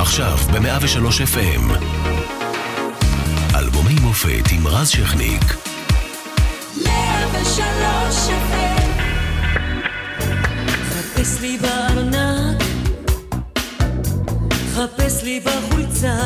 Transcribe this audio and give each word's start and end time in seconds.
עכשיו 0.00 0.36
ב-103 0.52 1.10
FM. 1.34 1.72
אלבומי 3.58 3.94
מופת 4.02 4.52
עם 4.52 4.66
רז 4.66 4.88
שכניק. 4.88 5.42
103 6.84 8.28
FM 8.28 8.88
חפש 10.90 11.40
לי 11.40 11.58
בארנק 11.58 12.62
חפש 14.74 15.22
לי 15.22 15.40
בחולצה 15.40 16.16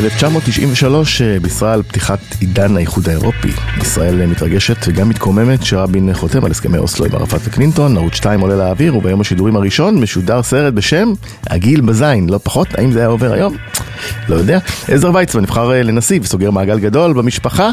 ב-1993 0.00 1.40
בישרה 1.42 1.72
על 1.72 1.82
פתיחת 1.82 2.18
עידן 2.40 2.76
האיחוד 2.76 3.08
האירופי. 3.08 3.48
ישראל 3.82 4.26
מתרגשת 4.26 4.76
וגם 4.88 5.08
מתקוממת 5.08 5.64
שרבין 5.64 6.14
חותם 6.14 6.44
על 6.44 6.50
הסכמי 6.50 6.78
אוסלו 6.78 7.06
עם 7.06 7.14
ערפאת 7.14 7.40
וקלינטון, 7.44 7.96
ערוץ 7.96 8.14
2 8.14 8.40
עולה 8.40 8.56
לאוויר 8.56 8.96
וביום 8.96 9.20
השידורים 9.20 9.56
הראשון 9.56 9.98
משודר 9.98 10.42
סרט 10.42 10.74
בשם 10.74 11.12
הגיל 11.46 11.80
בזין, 11.80 12.28
לא 12.28 12.40
פחות, 12.42 12.68
האם 12.78 12.92
זה 12.92 12.98
היה 12.98 13.08
עובר 13.08 13.32
היום? 13.32 13.56
לא 14.28 14.34
יודע. 14.34 14.58
עזר 14.88 15.10
ויצמן 15.14 15.42
נבחר 15.42 15.68
לנשיא 15.68 16.20
וסוגר 16.22 16.50
מעגל 16.50 16.78
גדול 16.78 17.12
במשפחה. 17.12 17.70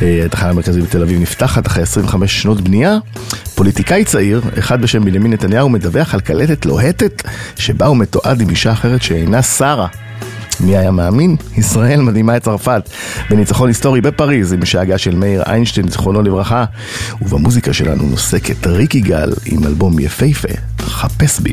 התחנה 0.00 0.50
המרכזית 0.50 0.84
בתל 0.84 1.02
אביב 1.02 1.20
נפתחת 1.20 1.66
אחרי 1.66 1.82
25 1.82 2.42
שנות 2.42 2.60
בנייה. 2.60 2.98
פוליטיקאי 3.54 4.04
צעיר, 4.04 4.40
אחד 4.58 4.82
בשם 4.82 5.04
בנימין 5.04 5.32
נתניהו, 5.32 5.68
מדווח 5.68 6.14
על 6.14 6.20
קלטת 6.20 6.66
לוהטת 6.66 7.22
שבה 7.56 7.86
הוא 7.86 7.96
מתועד 7.96 8.40
עם 8.40 8.50
אישה 8.50 8.72
אחרת 8.72 9.02
שאינה 9.02 9.42
שרה. 9.42 9.86
מי 10.62 10.76
היה 10.76 10.90
מאמין? 10.90 11.36
ישראל 11.56 12.00
מדהימה 12.00 12.36
את 12.36 12.42
צרפת 12.42 12.88
בניצחון 13.30 13.68
היסטורי 13.68 14.00
בפריז 14.00 14.52
עם 14.52 14.64
שאגה 14.64 14.98
של 14.98 15.14
מאיר 15.14 15.42
איינשטיין, 15.42 15.88
זכרונו 15.88 16.22
לברכה 16.22 16.64
ובמוזיקה 17.22 17.72
שלנו 17.72 18.02
נוסקת 18.02 18.66
ריקי 18.66 19.00
גל 19.00 19.32
עם 19.46 19.64
אלבום 19.64 19.98
יפהפה, 19.98 20.48
חפש 20.80 21.40
בי. 21.40 21.52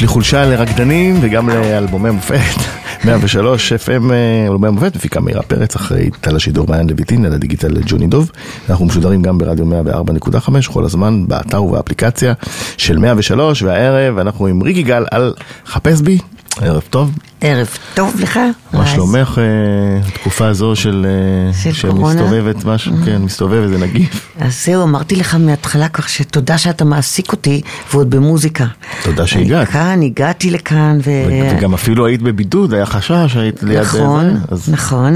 לי 0.00 0.06
חולשה 0.06 0.44
לרקדנים 0.44 1.16
וגם 1.20 1.48
לאלבומי 1.48 2.10
מופת. 2.10 2.60
103 3.04 3.72
FM 3.72 4.12
עולמי 4.48 4.68
המופת, 4.68 4.96
מפיקה 4.96 5.20
מאירה 5.20 5.42
פרץ, 5.42 5.76
אחראית 5.76 6.28
על 6.28 6.36
השידור 6.36 6.66
מעיין 6.68 6.90
לויטין, 6.90 7.24
על 7.24 7.32
הדיגיטל 7.32 7.80
ג'וני 7.86 8.06
דוב. 8.06 8.30
אנחנו 8.70 8.86
משודרים 8.86 9.22
גם 9.22 9.38
ברדיו 9.38 9.66
104.5 9.84 10.72
כל 10.72 10.84
הזמן, 10.84 11.24
באתר 11.28 11.62
ובאפליקציה 11.62 12.32
של 12.76 12.98
103, 12.98 13.62
והערב 13.62 14.18
אנחנו 14.18 14.46
עם 14.46 14.62
ריקי 14.62 14.82
גל 14.82 15.04
על 15.10 15.34
חפש 15.66 16.00
בי. 16.00 16.18
ערב 16.62 16.82
טוב. 16.90 17.10
ערב 17.40 17.68
טוב 17.94 18.20
לך. 18.20 18.40
מה. 18.72 18.86
שלומך 18.86 19.38
אה, 19.38 20.08
בתקופה 20.08 20.46
הזו 20.46 20.76
של... 20.76 21.06
אה, 21.08 21.72
של 21.72 21.90
קורונה? 21.90 22.18
שמסתובבת 22.18 22.64
משהו, 22.64 22.92
כן, 23.04 23.22
מסתובב 23.22 23.62
איזה 23.62 23.78
נגיף. 23.78 24.34
אז 24.40 24.64
זהו, 24.64 24.82
אמרתי 24.82 25.16
לך 25.16 25.34
מההתחלה 25.34 25.88
כך 25.88 26.08
שתודה 26.08 26.58
שאתה 26.58 26.84
מעסיק 26.84 27.32
אותי, 27.32 27.60
ועוד 27.92 28.10
במוזיקה. 28.10 28.66
תודה 29.02 29.26
שהגעת. 29.26 29.68
כאן, 29.68 30.02
הגעתי 30.02 30.50
לכאן, 30.50 30.98
ו... 31.04 31.10
וגם 31.56 31.74
אפילו 31.74 32.06
היית 32.06 32.22
בבידוד, 32.22 32.74
היה 32.74 32.86
חשש, 32.86 33.36
היית 33.36 33.62
ליד... 33.62 33.80
נכון, 33.80 34.34
זה, 34.34 34.40
אז 34.50 34.68
נכון. 34.72 35.14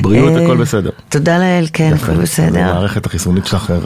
בריאות, 0.00 0.36
אה, 0.36 0.44
הכל 0.44 0.56
בסדר. 0.56 0.90
תודה 1.08 1.38
לאל, 1.38 1.66
כן. 1.72 1.92
הכל 1.94 2.14
בסדר. 2.14 2.60
המערכת 2.60 3.06
החיסונית 3.06 3.46
שלך 3.46 3.70
אה, 3.70 3.76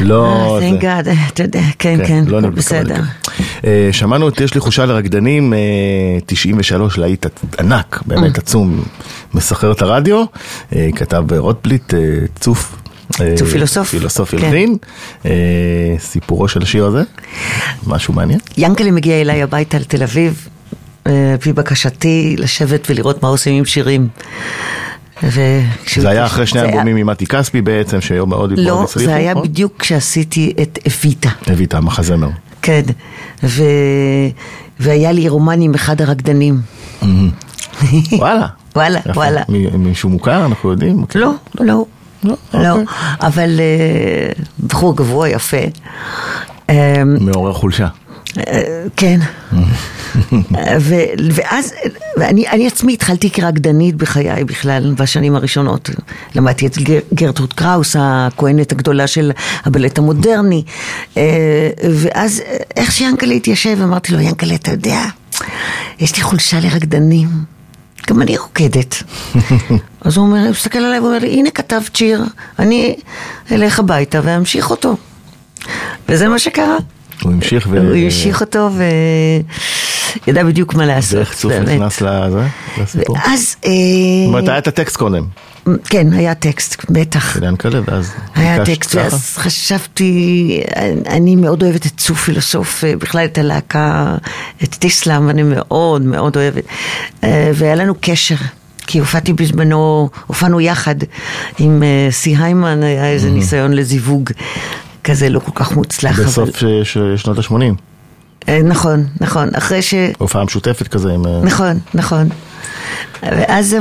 לא... 0.00 0.58
תhank 0.60 0.80
זה- 0.82 1.00
God, 1.00 1.32
אתה 1.32 1.42
יודע, 1.42 1.60
כן, 1.78 1.98
כן, 2.06 2.24
לא 2.26 2.38
הכל 2.38 2.46
נדבקה 2.46 2.58
בסדר. 2.60 3.00
אה, 3.64 3.88
שמענו 3.92 4.28
את 4.28 4.40
יש 4.40 4.54
לי 4.54 4.60
חושה 4.60 4.86
לרקדנים, 4.86 5.54
אה, 5.54 5.58
93 6.26 6.98
להיט 6.98 7.26
ענק, 7.60 8.02
באמת 8.06 8.36
Mm. 8.36 8.38
עצום, 8.40 8.82
מסחרר 9.34 9.72
את 9.72 9.82
הרדיו, 9.82 10.24
אה, 10.76 10.88
כתב 10.96 11.24
רוטבליט, 11.36 11.94
אה, 11.94 11.98
צוף. 12.40 12.76
אה, 13.20 13.34
צוף 13.36 13.50
פילוסוף. 13.50 13.88
פילוסוף 13.90 14.30
כן. 14.30 14.44
הלחין, 14.44 14.76
אה, 15.26 15.30
סיפורו 15.98 16.48
של 16.48 16.62
השיר 16.62 16.86
הזה, 16.86 17.02
משהו 17.86 18.14
מעניין. 18.14 18.38
ינקלה 18.58 18.90
מגיע 18.90 19.20
אליי 19.20 19.42
הביתה 19.42 19.78
לתל 19.78 20.02
אביב, 20.02 20.48
אה, 21.06 21.30
על 21.32 21.38
פי 21.38 21.52
בקשתי 21.52 22.34
לשבת 22.38 22.86
ולראות 22.90 23.22
מה 23.22 23.28
עושים 23.28 23.54
עם 23.54 23.64
שירים. 23.64 24.08
וכשהוא- 25.22 26.02
זה 26.02 26.08
היה 26.08 26.26
אחרי 26.26 26.46
שני 26.46 26.60
זה 26.60 26.66
היה- 26.66 26.74
אלבומים 26.74 26.96
עם 26.96 27.06
מתי 27.06 27.26
כספי 27.26 27.62
בעצם, 27.62 28.00
שהיו 28.00 28.26
מאוד 28.26 28.50
מאוד 28.52 28.58
לא, 28.58 28.82
הצליחו, 28.84 29.10
זה 29.10 29.14
היה 29.16 29.30
נכון? 29.32 29.42
בדיוק 29.48 29.72
כשעשיתי 29.78 30.52
את 30.62 30.78
אביטה. 30.88 31.28
הביא 31.46 31.66
את 31.66 31.74
המחזמר. 31.74 32.28
כן, 32.62 32.82
ו... 33.44 33.62
והיה 34.80 35.12
לי 35.12 35.28
רומן 35.28 35.60
עם 35.60 35.74
אחד 35.74 36.02
הרקדנים. 36.02 36.60
וואלה. 38.12 38.46
וואלה. 38.76 39.00
וואלה. 39.14 39.42
מ- 39.48 39.84
מישהו 39.84 40.08
מוכר, 40.08 40.44
אנחנו 40.46 40.70
יודעים? 40.70 41.04
לא, 41.14 41.32
לא, 41.60 41.84
לא, 42.24 42.34
לא, 42.54 42.70
אוקיי. 42.70 42.84
אבל 43.20 43.60
אה, 43.60 44.32
בחור 44.66 44.96
גבוה, 44.96 45.28
יפה. 45.28 45.56
אה, 46.70 47.02
מעורר 47.20 47.52
חולשה. 47.52 47.86
כן. 48.96 49.20
ו- 50.80 50.94
ואז, 51.32 51.72
ואני 52.16 52.48
אני 52.48 52.66
עצמי 52.66 52.92
התחלתי 52.92 53.30
כרקדנית 53.30 53.94
בחיי 53.94 54.44
בכלל, 54.44 54.94
בשנים 54.98 55.34
הראשונות. 55.36 55.90
למדתי 56.34 56.66
את 56.66 56.78
גר- 56.78 56.98
גרטרוד 57.14 57.52
קראוס, 57.52 57.96
הכהנת 57.98 58.72
הגדולה 58.72 59.06
של 59.06 59.32
הבלט 59.64 59.98
המודרני. 59.98 60.64
אה, 61.16 61.22
ואז, 61.94 62.40
אה, 62.46 62.56
איך 62.76 62.92
שיאנקלה 62.92 63.34
התיישב, 63.34 63.78
אמרתי 63.82 64.12
לו, 64.12 64.20
יאנקלה, 64.20 64.54
אתה 64.54 64.70
יודע, 64.70 65.02
יש 66.00 66.16
לי 66.16 66.22
חולשה 66.22 66.60
לרקדנים. 66.60 67.28
גם 68.10 68.22
אני 68.22 68.36
רוקדת. 68.38 69.02
אז 70.00 70.16
הוא 70.16 70.26
אומר, 70.26 70.40
הוא 70.40 70.50
מסתכל 70.50 70.78
עליי 70.78 71.00
ואומר 71.00 71.18
לי, 71.18 71.28
הנה 71.28 71.50
כתבת 71.50 71.96
שיר, 71.96 72.24
אני 72.58 72.96
אלך 73.52 73.78
הביתה 73.78 74.20
ואמשיך 74.24 74.70
אותו. 74.70 74.96
וזה 76.08 76.28
מה 76.28 76.38
שקרה. 76.38 76.76
הוא 77.22 77.32
המשיך 77.32 77.68
ו... 77.70 77.78
הוא 77.78 77.96
המשיך 77.96 78.40
אותו 78.40 78.70
וידע 80.26 80.44
בדיוק 80.44 80.74
מה 80.74 80.86
לעשות. 80.86 81.16
ואיך 81.16 81.34
צוף. 81.34 81.52
נכנס 81.52 82.00
לזה, 82.00 82.46
לסיפור? 82.78 83.16
ואז, 83.16 83.56
אה, 83.64 83.70
זאת 84.24 84.28
אומרת, 84.28 84.48
היה 84.48 84.58
את 84.58 84.68
הטקסט 84.68 84.96
קודם, 84.96 85.24
כן, 85.84 86.12
היה 86.12 86.34
טקסט, 86.34 86.84
בטח. 86.90 87.34
של 87.34 87.44
ינקלה, 87.44 87.80
ואז 87.86 88.12
היה 88.34 88.64
טקסט? 88.64 88.94
ואז 88.94 89.36
חשבתי, 89.36 90.62
אני 91.06 91.36
מאוד 91.36 91.62
אוהבת 91.62 91.86
את 91.86 91.92
צוף 91.96 92.24
פילוסוף, 92.24 92.84
אה, 92.84 92.96
בכלל 92.96 93.24
את 93.24 93.38
הלהקה, 93.38 94.16
את 94.62 94.74
טיסלאם, 94.74 95.30
אני 95.30 95.42
מאוד 95.42 96.02
מאוד 96.02 96.36
אוהבת. 96.36 96.64
אה, 97.24 97.50
והיה 97.54 97.74
לנו 97.74 97.94
קשר. 98.00 98.36
כי 98.90 98.98
הופעתי 98.98 99.32
בזמנו, 99.32 100.08
הופענו 100.26 100.60
יחד 100.60 100.94
עם 101.58 101.82
סי 102.10 102.36
היימן, 102.38 102.82
היה 102.82 103.06
איזה 103.10 103.30
ניסיון 103.30 103.72
לזיווג 103.72 104.30
כזה 105.04 105.28
לא 105.28 105.38
כל 105.38 105.52
כך 105.54 105.72
מוצלח. 105.72 106.18
אבל- 106.18 106.26
בסוף 106.28 106.56
ש- 106.56 106.64
ש- 106.82 106.98
שנות 107.16 107.38
ה-80, 107.38 107.54
אה, 108.48 108.62
נכון, 108.62 109.06
נכון, 109.20 109.48
אחרי 109.54 109.82
ש... 109.82 109.94
הופעה 110.18 110.44
משותפת 110.44 110.88
כזה 110.88 111.12
עם... 111.12 111.26
אה, 111.26 111.40
נכון, 111.42 111.78
נכון. 111.94 112.28
ואז 113.22 113.74
אה, 113.74 113.78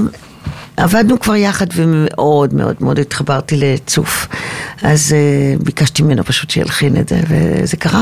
עבדנו 0.77 1.19
כבר 1.19 1.35
יחד 1.35 1.67
ומאוד 1.75 2.53
מאוד 2.53 2.75
מאוד 2.79 2.99
התחברתי 2.99 3.55
לצוף. 3.57 4.27
אז 4.81 5.13
אה, 5.13 5.55
ביקשתי 5.63 6.03
ממנו 6.03 6.23
פשוט 6.23 6.49
שילחין 6.49 6.97
את 6.97 7.09
זה, 7.09 7.19
וזה 7.29 7.77
קרה. 7.77 8.01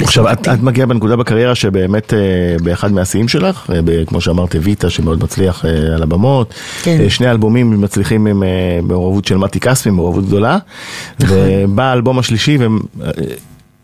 עכשיו, 0.00 0.32
את, 0.32 0.48
את 0.48 0.62
מגיעה 0.62 0.86
בנקודה 0.86 1.16
בקריירה 1.16 1.54
שבאמת 1.54 2.14
אה, 2.14 2.18
באחד 2.62 2.92
מהשיאים 2.92 3.28
שלך, 3.28 3.70
אה, 3.74 3.80
ב- 3.84 4.04
כמו 4.04 4.20
שאמרת, 4.20 4.56
ויטה 4.60 4.90
שמאוד 4.90 5.24
מצליח 5.24 5.64
אה, 5.64 5.70
על 5.94 6.02
הבמות, 6.02 6.54
כן. 6.82 6.98
אה, 7.00 7.10
שני 7.10 7.30
אלבומים 7.30 7.80
מצליחים 7.80 8.26
עם 8.26 8.42
אה, 8.42 8.48
מעורבות 8.82 9.24
של 9.24 9.36
מתי 9.36 9.60
כספי, 9.60 9.90
מעורבות 9.90 10.26
גדולה, 10.26 10.58
נכון. 11.20 11.36
ובא 11.40 11.82
האלבום 11.82 12.18
השלישי, 12.18 12.58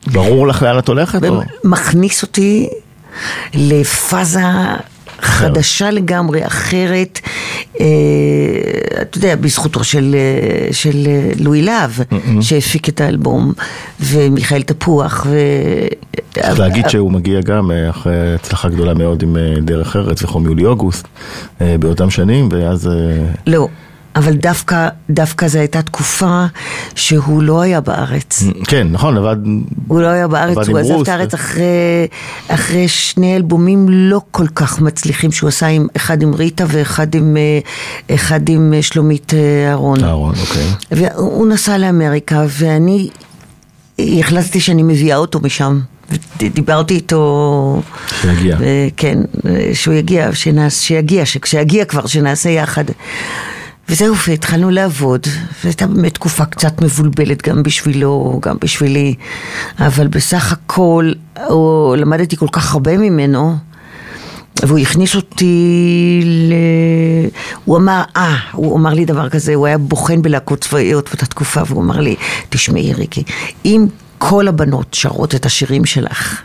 וברור 0.07 0.47
לך 0.49 0.63
לאן 0.63 0.79
את 0.79 0.89
הולכת? 0.89 1.21
מכניס 1.65 2.23
אותי 2.23 2.69
לפאזה 3.55 4.43
חדשה 5.21 5.91
לגמרי, 5.91 6.47
אחרת, 6.47 7.21
אה, 7.81 7.87
אתה 9.03 9.19
יודע, 9.19 9.37
בזכותו 9.37 9.85
של, 9.85 10.17
אה, 10.19 10.73
של 10.73 11.07
אה, 11.07 11.31
לואי 11.39 11.63
להב, 11.63 11.91
שהפיק 12.41 12.89
את 12.89 13.01
האלבום, 13.01 13.53
ומיכאל 14.01 14.63
תפוח, 14.63 15.27
ו... 15.31 15.39
צריך 16.33 16.59
להגיד 16.59 16.89
שהוא 16.89 17.13
מגיע 17.13 17.41
גם 17.41 17.71
אה, 17.71 17.91
אחרי 17.91 18.35
הצלחה 18.35 18.69
גדולה 18.69 18.95
מאוד 18.95 19.23
עם 19.23 19.37
דרך 19.63 19.97
ארץ 19.97 20.23
וחום 20.23 20.47
יולי-אוגוסט 20.47 21.09
אה, 21.61 21.77
באותם 21.81 22.11
שנים, 22.11 22.49
ואז... 22.53 22.91
לא, 23.47 23.69
אבל 24.19 24.33
דווקא, 24.33 24.89
דווקא 25.11 25.49
זו 25.49 25.59
הייתה 25.59 25.83
תקופה 25.83 26.45
שהוא 26.95 27.43
לא 27.43 27.61
היה 27.61 27.81
בארץ. 27.81 28.43
כן, 28.65 28.87
נכון, 28.91 29.17
עבד... 29.17 29.37
הוא 29.87 30.01
לא 30.01 30.07
היה 30.07 30.29
בארץ, 30.29 30.69
הוא 30.69 30.79
עזב 30.79 31.01
את 31.03 31.09
הארץ 31.09 31.35
אחרי, 31.35 31.63
אחרי 32.49 32.89
שני 32.89 33.37
אלבומים 33.37 33.87
לא 33.89 34.21
כל 34.31 34.47
כך 34.55 34.81
מצליחים 34.81 35.33
שהוא 35.33 35.49
עשה, 35.49 35.67
עם, 35.67 35.87
אחד 35.97 36.23
עם 36.23 36.35
ריטה 36.35 36.65
ואחד 36.69 37.15
עם, 37.15 37.37
אה, 37.37 38.15
אחד 38.15 38.49
עם 38.49 38.75
אה, 38.77 38.83
שלומית 38.83 39.35
אה, 39.35 39.71
אהרון. 39.71 40.05
אהרון, 40.05 40.35
אוקיי. 40.41 40.67
והוא 40.91 41.47
נסע 41.47 41.79
לאמריקה, 41.79 42.45
ואני 42.49 43.09
החלטתי 43.99 44.61
שאני 44.61 44.83
מביאה 44.83 45.17
אותו 45.17 45.41
משם. 45.41 45.81
דיברתי 46.39 46.95
איתו... 46.95 47.83
שיגיע. 48.21 48.57
כן, 48.97 49.19
שהוא 49.73 49.95
יגיע, 49.95 50.33
שנעש, 50.33 50.75
שיגיע, 50.75 51.27
שכשיגיע 51.27 51.85
כבר, 51.85 52.07
שנעשה 52.07 52.49
יחד. 52.49 52.85
וזהו, 53.89 54.15
והתחלנו 54.29 54.71
לעבוד, 54.71 55.27
זו 55.63 55.69
הייתה 55.69 55.87
באמת 55.87 56.15
תקופה 56.15 56.45
קצת 56.45 56.83
מבולבלת 56.83 57.49
גם 57.49 57.63
בשבילו, 57.63 58.41
גם 58.43 58.57
בשבילי, 58.61 59.15
אבל 59.79 60.07
בסך 60.07 60.53
הכל, 60.53 61.13
הוא, 61.49 61.97
למדתי 61.97 62.37
כל 62.37 62.47
כך 62.53 62.75
הרבה 62.75 62.99
ממנו, 62.99 63.57
והוא 64.63 64.79
הכניס 64.79 65.17
אותי 65.17 66.21
ל... 66.25 66.53
הוא 67.65 67.77
אמר, 67.77 68.03
אה, 68.17 68.37
הוא 68.53 68.77
אמר 68.77 68.95
לי 68.95 69.05
דבר 69.05 69.29
כזה, 69.29 69.55
הוא 69.55 69.67
היה 69.67 69.79
בוחן 69.79 70.23
בלהקות 70.23 70.61
צבאיות 70.61 71.09
באותה 71.09 71.27
תקופה, 71.27 71.61
והוא 71.67 71.83
אמר 71.83 72.01
לי, 72.01 72.17
תשמעי 72.49 72.93
ריקי, 72.93 73.23
אם 73.65 73.87
כל 74.19 74.49
הבנות 74.49 74.95
שרות 74.95 75.35
את 75.35 75.47
השירים 75.47 75.85
שלך, 75.85 76.41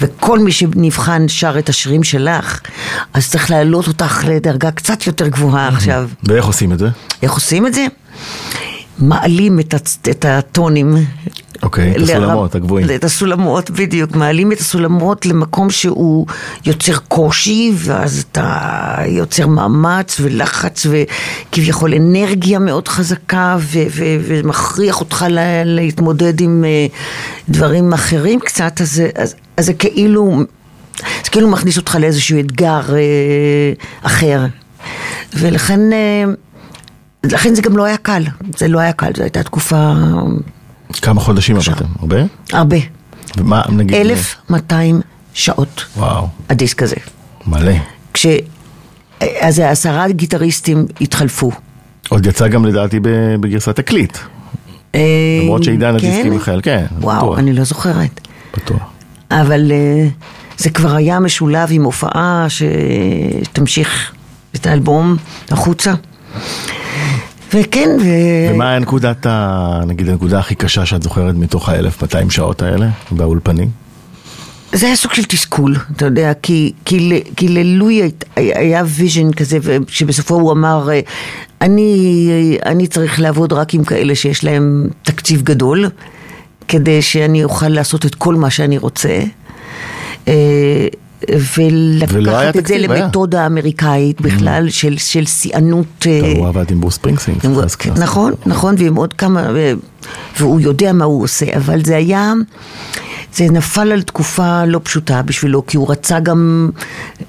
וכל 0.00 0.38
מי 0.38 0.52
שנבחן 0.52 1.28
שר 1.28 1.58
את 1.58 1.68
השירים 1.68 2.02
שלך, 2.02 2.60
אז 3.12 3.30
צריך 3.30 3.50
להעלות 3.50 3.88
אותך 3.88 4.24
לדרגה 4.28 4.70
קצת 4.70 5.06
יותר 5.06 5.28
גבוהה 5.28 5.68
עכשיו. 5.68 6.08
ואיך 6.24 6.44
עושים 6.44 6.72
את 6.72 6.78
זה? 6.78 6.88
איך 7.22 7.32
עושים 7.32 7.66
את 7.66 7.74
זה? 7.74 7.86
מעלים 8.98 9.60
את, 9.60 10.24
הטונים. 10.24 10.96
אוקיי, 11.64 11.90
את 11.90 11.96
לרב- 11.96 12.10
הסולמות 12.10 12.54
הגבוהים. 12.54 12.86
את 12.94 13.04
הסולמות, 13.04 13.70
בדיוק. 13.70 14.16
מעלים 14.16 14.52
את 14.52 14.60
הסולמות 14.60 15.26
למקום 15.26 15.70
שהוא 15.70 16.26
יוצר 16.66 16.96
קושי, 17.08 17.72
ואז 17.76 18.24
אתה 18.32 18.58
יוצר 19.06 19.46
מאמץ 19.46 20.16
ולחץ 20.20 20.86
וכביכול 20.90 21.94
אנרגיה 21.94 22.58
מאוד 22.58 22.88
חזקה, 22.88 23.56
ו- 23.60 23.78
ו- 23.90 24.16
ומכריח 24.26 25.00
אותך 25.00 25.24
ל- 25.28 25.38
להתמודד 25.64 26.40
עם 26.40 26.64
אה, 26.64 26.86
דברים 27.48 27.92
אחרים 27.92 28.40
קצת, 28.40 28.80
אז, 28.80 29.02
אז, 29.18 29.34
אז 29.56 29.66
זה 29.66 29.72
כאילו... 29.74 30.42
זה 31.24 31.30
כאילו 31.30 31.48
מכניס 31.48 31.76
אותך 31.76 31.96
לאיזשהו 32.00 32.40
אתגר 32.40 32.80
אה, 32.94 33.72
אחר. 34.02 34.46
ולכן 35.34 35.92
אה, 35.92 36.24
לכן 37.24 37.54
זה 37.54 37.62
גם 37.62 37.76
לא 37.76 37.84
היה 37.84 37.96
קל, 37.96 38.22
זה 38.58 38.68
לא 38.68 38.78
היה 38.78 38.92
קל, 38.92 39.10
זו 39.16 39.22
הייתה 39.22 39.42
תקופה 39.42 39.92
כמה 40.92 41.20
חודשים 41.20 41.56
עבדתם? 41.56 41.84
הרבה? 42.00 42.16
הרבה. 42.52 42.76
ומה, 43.36 43.62
נגיד... 43.68 43.96
1,200 43.96 45.00
שעות, 45.34 45.84
וואו, 45.96 46.28
הדיסק 46.48 46.82
הזה. 46.82 46.96
מלא. 47.46 47.72
כש... 48.14 48.26
אז 49.40 49.58
העשרה 49.58 50.08
גיטריסטים 50.08 50.86
התחלפו. 51.00 51.50
עוד 52.08 52.26
יצא 52.26 52.48
גם 52.48 52.64
לדעתי 52.64 53.00
בגרסת 53.40 53.76
תקליט. 53.76 54.18
אה, 54.94 55.00
למרות 55.42 55.64
שעידן 55.64 55.98
כן? 55.98 56.06
הדיסקים 56.06 56.36
החל, 56.36 56.60
כן, 56.62 56.84
וואו. 57.00 57.36
אני 57.36 57.52
לא 57.52 57.64
זוכרת. 57.64 58.20
בטוח. 58.56 58.82
אבל 59.30 59.72
אה, 59.72 60.08
זה 60.58 60.70
כבר 60.70 60.94
היה 60.94 61.20
משולב 61.20 61.68
עם 61.70 61.84
הופעה 61.84 62.46
שתמשיך 62.48 64.12
את 64.54 64.66
האלבום 64.66 65.16
החוצה. 65.50 65.94
וכן, 67.54 67.88
ו... 68.00 68.04
ומה 68.54 68.78
נקודת 68.78 69.26
ה... 69.26 69.80
נגיד 69.86 70.08
הנקודה 70.08 70.38
הכי 70.38 70.54
קשה 70.54 70.86
שאת 70.86 71.02
זוכרת 71.02 71.34
מתוך 71.34 71.68
ה-1200 71.68 72.30
שעות 72.30 72.62
האלה 72.62 72.88
באולפנים? 73.10 73.68
זה 74.72 74.86
היה 74.86 74.96
סוג 74.96 75.14
של 75.14 75.24
תסכול, 75.24 75.76
אתה 75.96 76.04
יודע, 76.04 76.32
כי, 76.42 76.72
כי, 76.84 77.22
כי 77.36 77.48
ללואי 77.48 78.10
היה 78.36 78.82
vision 78.86 79.32
כזה, 79.32 79.58
שבסופו 79.88 80.34
הוא 80.34 80.52
אמר, 80.52 80.90
אה, 80.90 81.00
אני, 81.60 82.58
אני 82.66 82.86
צריך 82.86 83.20
לעבוד 83.20 83.52
רק 83.52 83.74
עם 83.74 83.84
כאלה 83.84 84.14
שיש 84.14 84.44
להם 84.44 84.88
תקציב 85.02 85.42
גדול, 85.42 85.86
כדי 86.68 87.02
שאני 87.02 87.44
אוכל 87.44 87.68
לעשות 87.68 88.06
את 88.06 88.14
כל 88.14 88.34
מה 88.34 88.50
שאני 88.50 88.78
רוצה. 88.78 89.20
אה, 91.30 91.36
ולקחת 92.12 92.56
את 92.56 92.66
זה. 92.66 92.78
למתודה 92.78 93.46
אמריקאית 93.46 94.20
בכלל, 94.20 94.70
של, 94.70 94.98
של 94.98 95.26
שיאנות. 95.26 96.06
אה, 96.06 96.32
הוא 96.36 96.48
עבד 96.48 96.70
עם 96.70 96.80
ברוס 96.80 96.98
קלאס. 97.74 97.98
נכון, 97.98 98.32
נכון, 98.46 98.74
ועם 98.78 98.94
עוד 98.94 99.12
כמה, 99.12 99.50
ו- 99.54 99.72
והוא 100.40 100.60
יודע 100.60 100.92
מה 100.92 101.04
הוא 101.04 101.22
עושה, 101.22 101.46
אבל 101.56 101.84
זה 101.84 101.96
היה, 101.96 102.32
זה 103.36 103.44
נפל 103.44 103.92
על 103.92 104.02
תקופה 104.02 104.64
לא 104.64 104.80
פשוטה 104.82 105.22
בשבילו, 105.22 105.66
כי 105.66 105.76
הוא 105.76 105.90
רצה 105.90 106.20
גם, 106.20 106.70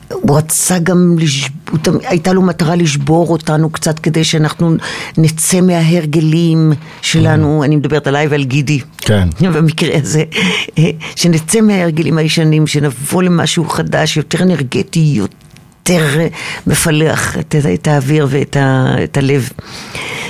הוא 0.09 0.37
רצה 0.37 0.79
גם, 0.79 1.15
לש... 1.19 1.49
הוא 1.71 1.79
תמ- 1.79 2.05
הייתה 2.07 2.33
לו 2.33 2.41
מטרה 2.41 2.75
לשבור 2.75 3.29
אותנו 3.29 3.69
קצת 3.69 3.99
כדי 3.99 4.23
שאנחנו 4.23 4.75
נצא 5.17 5.61
מההרגלים 5.61 6.73
שלנו, 7.01 7.63
אני 7.63 7.75
מדברת 7.75 8.07
עליי 8.07 8.27
ועל 8.27 8.43
גידי. 8.43 8.79
כן. 8.97 9.27
במקרה 9.55 9.97
הזה, 9.97 10.23
שנצא 11.15 11.61
מההרגלים 11.61 12.17
הישנים, 12.17 12.67
שנבוא 12.67 13.23
למשהו 13.23 13.69
חדש, 13.69 14.17
יותר 14.17 14.43
אנרגטי, 14.43 15.13
יותר 15.15 16.17
מפלח 16.67 17.37
את, 17.39 17.55
את 17.73 17.87
האוויר 17.87 18.27
ואת 18.29 18.57
ה, 18.57 18.95
את 19.03 19.17
הלב. 19.17 19.49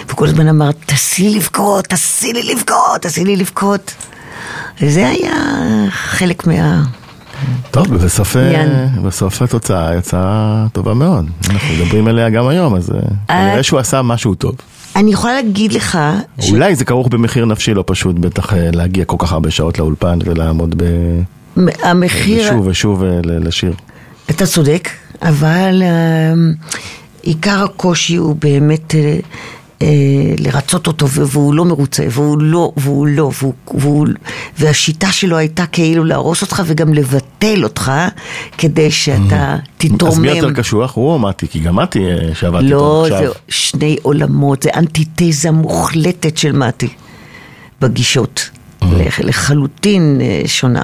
וכל 0.09 0.27
הזמן 0.27 0.47
אמר, 0.47 0.71
תעשי 0.71 1.29
לי 1.29 1.35
לבכות, 1.35 1.85
תעשי 1.85 2.33
לי 2.33 2.43
לבכות, 2.53 3.01
תעשי 3.01 3.23
לי 3.23 3.35
לבכות. 3.35 3.93
וזה 4.81 5.09
היה 5.09 5.33
חלק 5.89 6.47
מה... 6.47 6.83
טוב, 7.71 7.95
בסוף, 7.95 8.37
אה. 8.37 8.87
בסוף 9.03 9.41
התוצאה 9.41 9.95
יצאה 9.95 10.65
טובה 10.73 10.93
מאוד. 10.93 11.25
אנחנו 11.49 11.73
מדברים 11.73 12.07
עליה 12.07 12.29
גם 12.29 12.47
היום, 12.47 12.75
אז 12.75 12.91
אה, 12.91 12.99
כנראה 13.27 13.63
שהוא 13.63 13.79
עשה 13.79 14.01
משהו 14.01 14.35
טוב. 14.35 14.55
אני 14.95 15.11
יכולה 15.11 15.33
להגיד 15.33 15.73
לך, 15.73 15.99
ש... 16.39 16.51
אולי 16.51 16.75
זה 16.75 16.85
כרוך 16.85 17.07
במחיר 17.07 17.45
נפשי 17.45 17.73
לא 17.73 17.83
פשוט, 17.87 18.15
בטח 18.15 18.53
אה, 18.53 18.69
להגיע 18.73 19.05
כל 19.05 19.15
כך 19.19 19.33
הרבה 19.33 19.51
שעות 19.51 19.79
לאולפן 19.79 20.19
ולעמוד 20.25 20.75
ב... 20.77 20.83
המחיר... 21.83 22.49
שוב 22.49 22.67
ושוב 22.67 23.03
אה, 23.03 23.19
לשיר. 23.23 23.73
אתה 24.29 24.45
צודק, 24.45 24.89
אבל 25.21 25.83
אה, 25.83 26.33
עיקר 27.21 27.63
הקושי 27.63 28.15
הוא 28.15 28.35
באמת 28.35 28.95
אה, 28.95 28.99
אה, 29.01 29.19
לרצות 30.39 30.87
אותו, 30.87 31.07
והוא 31.09 31.53
לא 31.53 31.65
מרוצה, 31.65 32.03
והוא 32.09 32.37
לא, 32.41 32.71
והוא 32.77 33.07
לא, 33.07 33.31
והוא, 33.41 33.53
והוא, 33.73 34.07
והשיטה 34.59 35.11
שלו 35.11 35.37
הייתה 35.37 35.65
כאילו 35.65 36.03
להרוס 36.03 36.41
אותך 36.41 36.63
וגם 36.65 36.93
לבטל 36.93 37.63
אותך, 37.63 37.91
כדי 38.57 38.91
שאתה 38.91 39.55
תתרומם. 39.77 40.13
אז 40.13 40.19
מי 40.19 40.27
יותר 40.27 40.51
קשוח? 40.53 40.93
הוא 40.95 41.11
או 41.11 41.19
מתי? 41.19 41.47
כי 41.47 41.59
גם 41.59 41.75
מתי 41.75 41.99
אה, 42.05 42.35
שעבדתי 42.35 42.67
לא, 42.67 43.05
איתו 43.05 43.17
זה 43.17 43.29
עכשיו. 43.29 43.41
שני 43.49 43.97
עולמות, 44.01 44.63
זה 44.63 44.69
אנטיתזה 44.75 45.51
מוחלטת 45.51 46.37
של 46.37 46.51
מתי 46.51 46.87
בגישות, 47.81 48.49
לח- 48.81 49.19
לחלוטין 49.19 50.17
אה, 50.21 50.41
שונה. 50.45 50.81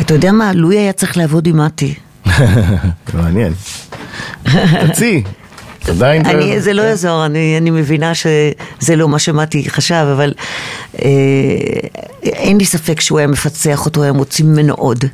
אתה 0.00 0.14
יודע 0.14 0.32
מה, 0.32 0.52
לואי 0.52 0.78
היה 0.78 0.92
צריך 0.92 1.16
לעבוד 1.16 1.46
עם 1.46 1.56
מתי. 1.60 1.94
מעניין. 3.14 3.52
תציעי. 4.92 5.22
עדיין 5.88 6.26
אני, 6.26 6.60
זה 6.60 6.72
לא 6.72 6.82
יעזור, 6.82 7.26
אני, 7.26 7.58
אני 7.58 7.70
מבינה 7.70 8.12
שזה 8.14 8.96
לא 8.96 9.08
מה 9.08 9.18
שמתי 9.18 9.70
חשב, 9.70 10.06
אבל 10.12 10.32
אה, 11.02 11.08
אין 12.24 12.58
לי 12.58 12.64
ספק 12.64 13.00
שהוא 13.00 13.18
היה 13.18 13.26
מפצח 13.26 13.84
אותו, 13.86 14.02
היה 14.02 14.12
מוציא 14.12 14.44
ממנו 14.44 14.74
עוד. 14.74 15.04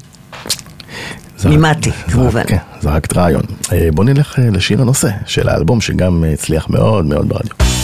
ממתי, 1.45 1.93
כמובן. 1.93 2.43
כן, 2.47 2.57
זרקת 2.81 3.17
רעיון. 3.17 3.43
אה, 3.73 3.89
בוא 3.95 4.05
נלך 4.05 4.39
אה, 4.39 4.51
לשיר 4.53 4.81
הנושא 4.81 5.09
של 5.27 5.49
האלבום, 5.49 5.81
שגם 5.81 6.25
אה, 6.25 6.33
הצליח 6.33 6.71
מאוד 6.71 7.05
מאוד 7.05 7.29
ברדיו. 7.29 7.77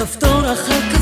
כפתור 0.00 0.52
אחר 0.52 0.80
כפתור, 0.92 0.99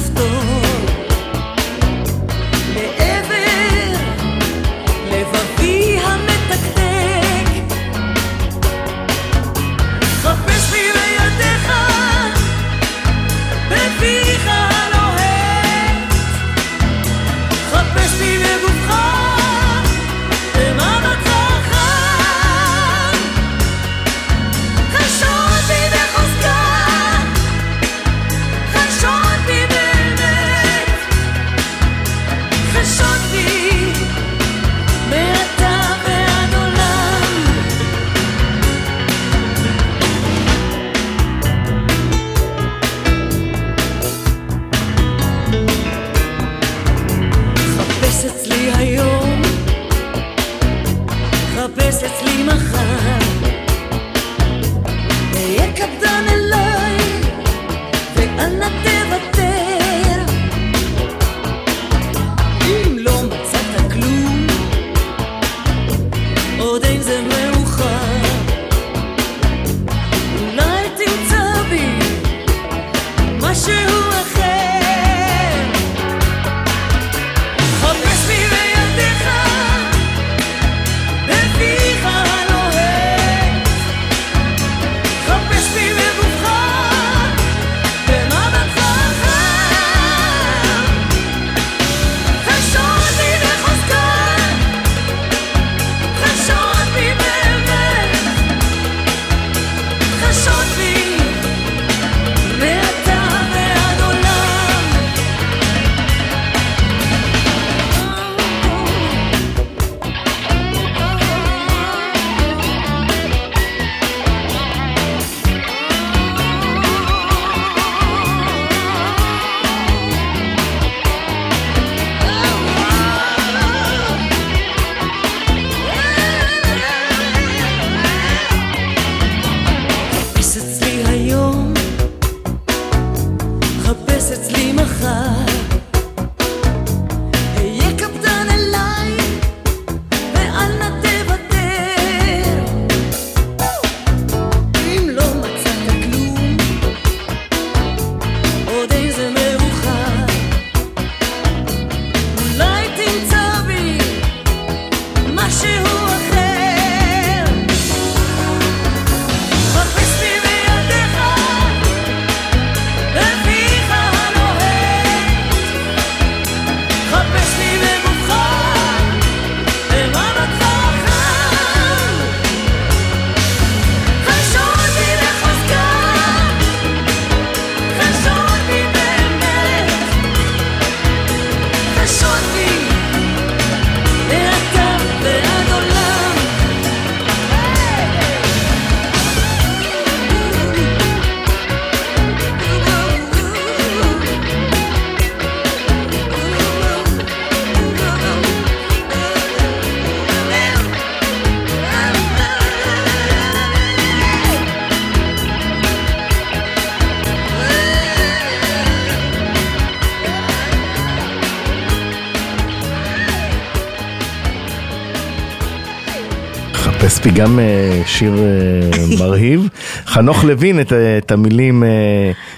בי 217.21 217.31
גם 217.31 217.59
אה, 217.59 218.02
שיר 218.07 218.35
אה, 218.39 219.07
מרהיב. 219.21 219.69
חנוך 220.07 220.45
לוין 220.45 220.81
את, 220.81 220.93
אה, 220.93 221.19
את 221.19 221.33
המילים 221.33 221.83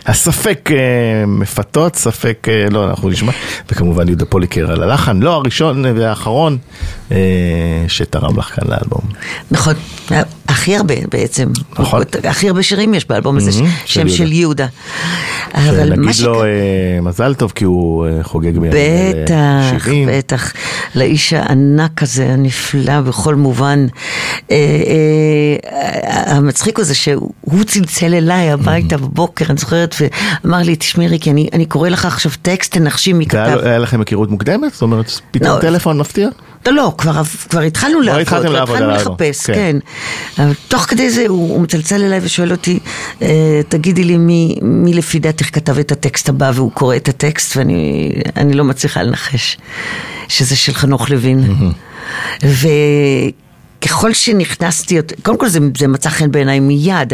הספק 0.07 0.71
מפתות, 1.27 1.97
ספק, 1.97 2.47
לא, 2.71 2.85
אנחנו 2.91 3.09
נשמע, 3.09 3.33
וכמובן 3.71 4.09
יהודה 4.09 4.25
פוליקר 4.25 4.71
על 4.73 4.83
הלחן, 4.83 5.21
לא 5.21 5.35
הראשון 5.35 5.85
והאחרון 5.85 6.59
שתרם 7.89 8.39
לך 8.39 8.47
כאן 8.55 8.69
לאלבום. 8.69 9.03
נכון, 9.51 9.75
הכי 10.51 10.77
הרבה 10.77 10.95
בעצם. 11.13 11.49
נכון. 11.79 12.03
הכי 12.29 12.49
הרבה 12.49 12.63
שירים 12.63 12.95
יש 12.95 13.09
באלבום 13.09 13.37
הזה, 13.37 13.51
שם 13.85 14.09
של 14.09 14.33
יהודה. 14.33 14.67
אבל 15.55 15.91
מה 15.91 15.97
נגיד 15.97 16.13
שק- 16.13 16.25
לו 16.25 16.45
אה, 16.45 16.49
מזל 17.03 17.35
טוב 17.35 17.53
כי 17.55 17.65
הוא 17.65 18.07
אה, 18.07 18.23
חוגג 18.23 18.59
בימים 18.59 18.71
בטח, 19.25 19.79
70. 19.79 20.09
בטח. 20.13 20.53
לאיש 20.95 21.33
הענק 21.33 22.03
הזה, 22.03 22.27
הנפלא 22.33 23.01
בכל 23.01 23.35
מובן. 23.35 23.87
אה, 24.51 24.57
המצחיק 26.27 26.79
הוא 26.79 26.85
זה 26.85 26.95
שהוא 26.95 27.31
צלצל 27.67 28.15
אליי 28.15 28.51
הביתה 28.51 28.97
בבוקר, 28.97 29.45
אני 29.51 29.59
זוכרת, 29.59 29.95
ואמר 30.45 30.59
לי, 30.59 30.77
תשמעי 30.77 31.09
ריקי, 31.09 31.31
אני, 31.31 31.67
קורא 31.67 31.89
לך 31.89 32.05
עכשיו 32.05 32.33
טקסט, 32.43 32.73
תנחשי 32.73 33.13
מי 33.13 33.27
כתב. 33.27 33.59
היה 33.63 33.79
לכם 33.79 34.01
היכרות 34.01 34.31
מוקדמת? 34.31 34.73
זאת 34.73 34.83
אומרת, 34.83 35.11
פתאום 35.31 35.57
לא. 35.57 35.61
טלפון 35.61 35.99
מפתיע? 35.99 36.29
לא, 36.67 36.73
לא, 36.73 36.95
כבר, 36.99 37.21
התחלנו 37.67 38.01
לעבוד, 38.01 38.27
כבר 38.27 38.63
התחלנו 38.63 38.91
לחפש, 38.91 39.47
כן. 39.47 39.77
תוך 40.69 40.83
כדי 40.83 41.11
זה 41.11 41.25
הוא, 41.29 41.51
הוא 41.51 41.61
מצלצל 41.61 42.05
אליי 42.05 42.21
ושואל 42.23 42.53
אותי, 42.53 42.79
אה, 43.23 43.61
תגידי 43.69 44.05
לי 44.05 44.17
מי, 44.17 44.57
מי 44.63 44.95
לפי 44.95 45.19
דעתך 45.19 45.55
כתב 45.55 45.79
את 45.79 45.93
הטקסט 45.93 46.29
הבא, 46.29 46.51
והוא 46.55 46.73
קורא 46.73 46.97
את 46.97 47.09
הטקסט 47.09 47.57
ואני 47.57 48.13
אני 48.37 48.53
לא 48.53 48.65
מצליחה 48.65 49.03
לנחש 49.03 49.59
שזה 50.29 50.57
של 50.57 50.75
חנוך 50.75 51.11
לוין. 51.11 51.57
וככל 53.85 54.13
שנכנסתי, 54.13 54.97
קודם 55.23 55.39
כל 55.39 55.49
זה, 55.49 55.59
זה 55.79 55.89
מצא 55.89 56.09
חן 56.11 56.31
בעיניי 56.31 56.61
מיד, 56.61 57.13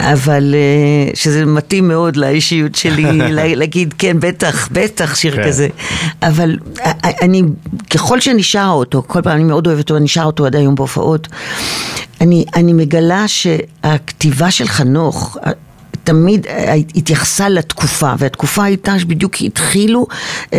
אבל 0.00 0.54
אה, 0.54 1.10
שזה 1.14 1.44
מתאים 1.46 1.88
מאוד 1.88 2.16
לאישיות 2.16 2.74
שלי, 2.74 3.02
לה- 3.34 3.54
להגיד 3.54 3.94
כן, 3.98 4.16
בטח, 4.20 4.68
בטח, 4.72 5.14
שיר 5.14 5.36
כן. 5.36 5.46
כזה. 5.48 5.68
אבל 6.22 6.58
א- 6.82 6.88
א- 7.06 7.24
אני, 7.24 7.42
ככל 7.90 8.20
שאני 8.20 8.42
שרה 8.42 8.70
אותו, 8.70 9.02
כל 9.06 9.22
פעם 9.22 9.36
אני 9.36 9.44
מאוד 9.44 9.66
אוהבת 9.66 9.80
אותו, 9.80 9.96
אני 9.96 10.08
שרה 10.08 10.24
אותו 10.24 10.46
עד 10.46 10.56
היום 10.56 10.74
בהופעות, 10.74 11.28
אני, 12.20 12.44
אני 12.56 12.72
מגלה 12.72 13.24
שהכתיבה 13.28 14.50
של 14.50 14.68
חנוך, 14.68 15.36
תמיד 16.04 16.46
אה, 16.46 16.74
התייחסה 16.96 17.48
לתקופה, 17.48 18.12
והתקופה 18.18 18.64
הייתה 18.64 18.98
שבדיוק 18.98 19.34
התחילו 19.40 20.06
אה, 20.52 20.58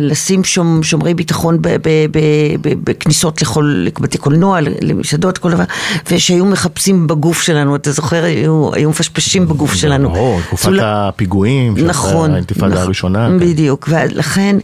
לשים 0.00 0.44
שומ, 0.44 0.82
שומרי 0.82 1.14
ביטחון 1.14 1.62
ב, 1.62 1.68
ב, 1.68 1.88
ב, 2.10 2.18
ב, 2.60 2.74
בכניסות 2.90 3.42
לכל, 3.42 3.84
לבתי 3.98 4.18
קולנוע, 4.18 4.58
למסעדות, 4.80 5.38
כל 5.38 5.50
דבר, 5.50 5.64
ושהיו 6.10 6.44
מחפשים 6.44 7.06
בגוף 7.06 7.42
שלנו, 7.42 7.76
אתה 7.76 7.92
זוכר, 7.92 8.24
היו, 8.24 8.70
היו 8.74 8.90
מפשפשים 8.90 9.48
בגוף 9.48 9.74
שלנו. 9.74 10.10
ברור, 10.10 10.40
תקופת 10.46 10.66
הוא- 10.68 10.76
הפיגועים, 10.82 11.74
נכון, 11.86 12.30
האינתיפאדה 12.32 12.66
נכון, 12.74 12.82
הראשונה. 12.82 13.28
כן. 13.28 13.38
בדיוק, 13.38 13.88
ולכן 13.92 14.56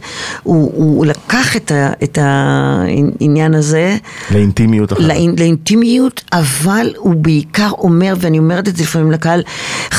הוא, 0.43 0.71
הוא 0.75 1.05
לקח 1.05 1.55
את, 1.55 1.71
ה, 1.71 1.91
את 2.03 2.17
העניין 2.21 3.53
הזה 3.53 3.97
לאינטימיות 4.31 4.93
אחרת. 4.93 5.05
לאינ, 5.05 5.35
לאינטימיות, 5.39 6.21
אבל 6.33 6.93
הוא 6.97 7.15
בעיקר 7.15 7.69
אומר, 7.77 8.13
ואני 8.19 8.39
אומרת 8.39 8.67
את 8.67 8.75
זה 8.75 8.83
לפעמים 8.83 9.11
לקהל, 9.11 9.43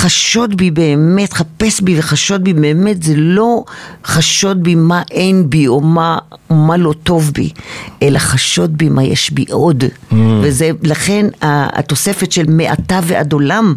חשוד 0.07 0.57
בי 0.57 0.71
באמת, 0.71 1.33
חפש 1.33 1.81
בי 1.81 1.99
וחשוד 1.99 2.45
בי 2.45 2.53
באמת, 2.53 3.03
זה 3.03 3.13
לא 3.17 3.65
חשוד 4.05 4.63
בי 4.63 4.75
מה 4.75 5.03
אין 5.11 5.51
בי 5.51 5.67
או 5.69 5.81
מה, 5.81 6.19
מה 6.51 6.77
לא 6.77 6.95
טוב 7.03 7.31
בי, 7.35 7.51
אלא 8.03 8.19
חשוד 8.19 8.79
בי 8.79 8.89
מה 8.89 9.05
יש 9.05 9.31
בי 9.31 9.45
עוד. 9.51 9.85
Mm. 9.85 10.15
וזה, 10.43 10.71
לכן 10.83 11.27
התוספת 11.43 12.33
של 12.33 12.45
מעתה 12.49 13.01
ועד 13.05 13.33
עולם 13.33 13.75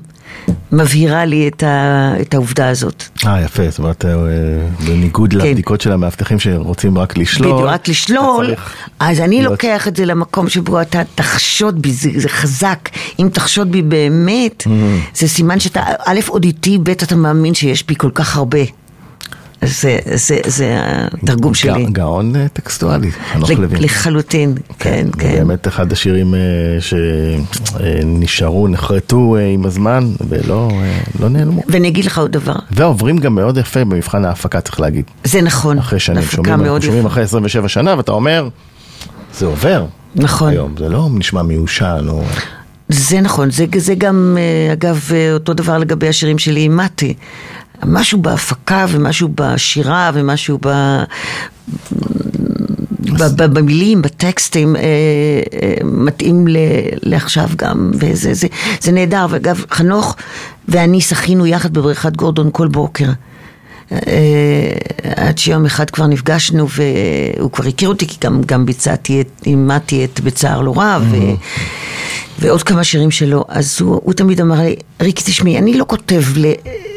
מבהירה 0.71 1.25
לי 1.25 1.47
את, 1.47 1.63
ה, 1.63 2.13
את 2.21 2.33
העובדה 2.33 2.69
הזאת. 2.69 3.03
אה, 3.25 3.41
יפה, 3.41 3.63
זאת 3.69 3.79
אומרת, 3.79 4.05
אה, 4.05 4.15
בניגוד 4.87 5.31
כן. 5.33 5.37
לבדיקות 5.37 5.81
של 5.81 5.91
המאבטחים 5.91 6.39
שרוצים 6.39 6.97
רק 6.97 7.17
לשלול. 7.17 7.53
בדיוק, 7.53 7.69
רק 7.69 7.87
לשלול, 7.87 8.53
אז 8.99 9.19
אני 9.19 9.37
להיות- 9.37 9.51
לוקח 9.51 9.87
את 9.87 9.95
זה 9.95 10.05
למקום 10.05 10.49
שבו 10.49 10.81
אתה 10.81 11.01
תחשוד 11.15 11.81
בי, 11.81 11.91
זה, 11.91 12.09
זה 12.15 12.29
חזק. 12.29 12.89
אם 13.19 13.29
תחשוד 13.33 13.71
בי 13.71 13.81
באמת, 13.81 14.63
Mm. 14.67 14.69
זה 15.15 15.27
סימן 15.27 15.59
שאתה, 15.59 15.81
א', 16.05 16.19
עוד 16.27 16.43
איתי, 16.43 16.77
ב', 16.83 16.89
אתה 16.89 17.15
מאמין 17.15 17.53
שיש 17.53 17.87
בי 17.87 17.95
כל 17.97 18.09
כך 18.13 18.37
הרבה. 18.37 18.59
זה, 19.63 19.99
זה, 20.13 20.39
זה 20.47 20.77
התרגום 21.23 21.53
שלי. 21.53 21.83
גא- 21.85 21.89
גאון 21.91 22.35
אה, 22.35 22.47
טקסטואלי, 22.47 23.11
חנוך 23.11 23.49
לוין. 23.49 23.83
לחלוטין, 23.83 24.55
כן, 24.79 25.05
זה 25.15 25.19
כן. 25.21 25.31
באמת 25.33 25.67
אחד 25.67 25.91
השירים 25.91 26.33
אה, 26.35 26.39
שנשארו, 27.79 28.67
נחרטו 28.67 29.35
אה, 29.37 29.45
עם 29.47 29.65
הזמן 29.65 30.07
ולא 30.27 30.69
לא 31.19 31.29
נעלמו. 31.29 31.61
ואני 31.67 31.87
אגיד 31.87 32.05
לך 32.05 32.17
עוד 32.17 32.31
דבר, 32.31 32.55
ועוברים 32.71 33.17
גם 33.17 33.35
מאוד 33.35 33.57
יפה 33.57 33.85
במבחן 33.85 34.25
ההפקה, 34.25 34.61
צריך 34.61 34.79
להגיד. 34.79 35.05
זה 35.23 35.41
נכון. 35.41 35.77
אחרי 35.77 35.99
שנים 35.99 36.23
שומעים. 36.23 37.05
אחרי 37.05 37.23
27 37.23 37.69
שנה, 37.69 37.97
ואתה 37.97 38.11
אומר, 38.11 38.47
זה 39.37 39.45
עובר. 39.45 39.85
נכון. 40.15 40.49
היום, 40.49 40.75
זה 40.77 40.89
לא 40.89 41.09
נשמע 41.13 41.41
מיושן 41.41 42.05
או... 42.09 42.23
זה 42.89 43.21
נכון, 43.21 43.51
זה, 43.51 43.65
זה 43.77 43.95
גם, 43.97 44.37
אגב, 44.73 45.09
אותו 45.33 45.53
דבר 45.53 45.77
לגבי 45.77 46.07
השירים 46.07 46.37
שלי 46.39 46.61
עם 46.61 46.77
מתי. 46.77 47.13
משהו 47.85 48.21
בהפקה 48.21 48.85
ומשהו 48.89 49.29
בשירה 49.35 50.11
ומשהו 50.13 50.59
ב... 50.61 50.67
במילים, 53.37 54.01
בטקסטים, 54.01 54.75
אה, 54.75 54.81
אה, 54.81 55.73
מתאים 55.83 56.47
ל- 56.47 56.57
לעכשיו 57.03 57.49
גם, 57.55 57.91
וזה 57.93 58.33
זה, 58.33 58.47
זה 58.81 58.91
נהדר. 58.91 59.25
ואגב, 59.29 59.65
חנוך 59.71 60.15
ואני 60.67 61.01
שחינו 61.01 61.47
יחד 61.47 61.73
בבריכת 61.73 62.15
גורדון 62.15 62.49
כל 62.53 62.67
בוקר. 62.67 63.09
אה, 63.91 63.97
עד 65.15 65.38
שיום 65.38 65.65
אחד 65.65 65.89
כבר 65.89 66.08
נפגשנו 66.08 66.67
והוא 66.69 67.52
כבר 67.52 67.67
הכיר 67.67 67.89
אותי 67.89 68.08
כי 68.08 68.17
גם, 68.21 68.41
גם 68.45 68.65
ביצעתי 68.65 69.21
את, 69.21 69.28
אימדתי 69.45 70.06
את 70.06 70.19
בצער 70.19 70.62
לא 70.62 70.78
רע 70.78 70.99
ו, 71.12 71.15
ועוד 72.39 72.63
כמה 72.63 72.84
שירים 72.84 73.12
שלו. 73.12 73.45
אז 73.47 73.82
הוא, 73.82 74.02
הוא 74.04 74.13
תמיד 74.13 74.41
אמר 74.41 74.62
לי 74.62 74.75
ריקי 75.02 75.23
תשמעי 75.25 75.58
אני 75.58 75.78
לא 75.78 75.86
כותב 75.88 76.23
ל, 76.36 76.52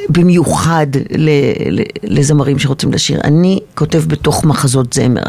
במיוחד 0.09 0.87
ל, 1.11 1.31
ל, 1.71 1.83
לזמרים 2.03 2.59
שרוצים 2.59 2.93
לשיר. 2.93 3.21
אני 3.25 3.61
כותב 3.75 4.03
בתוך 4.07 4.45
מחזות 4.45 4.93
זמר. 4.93 5.23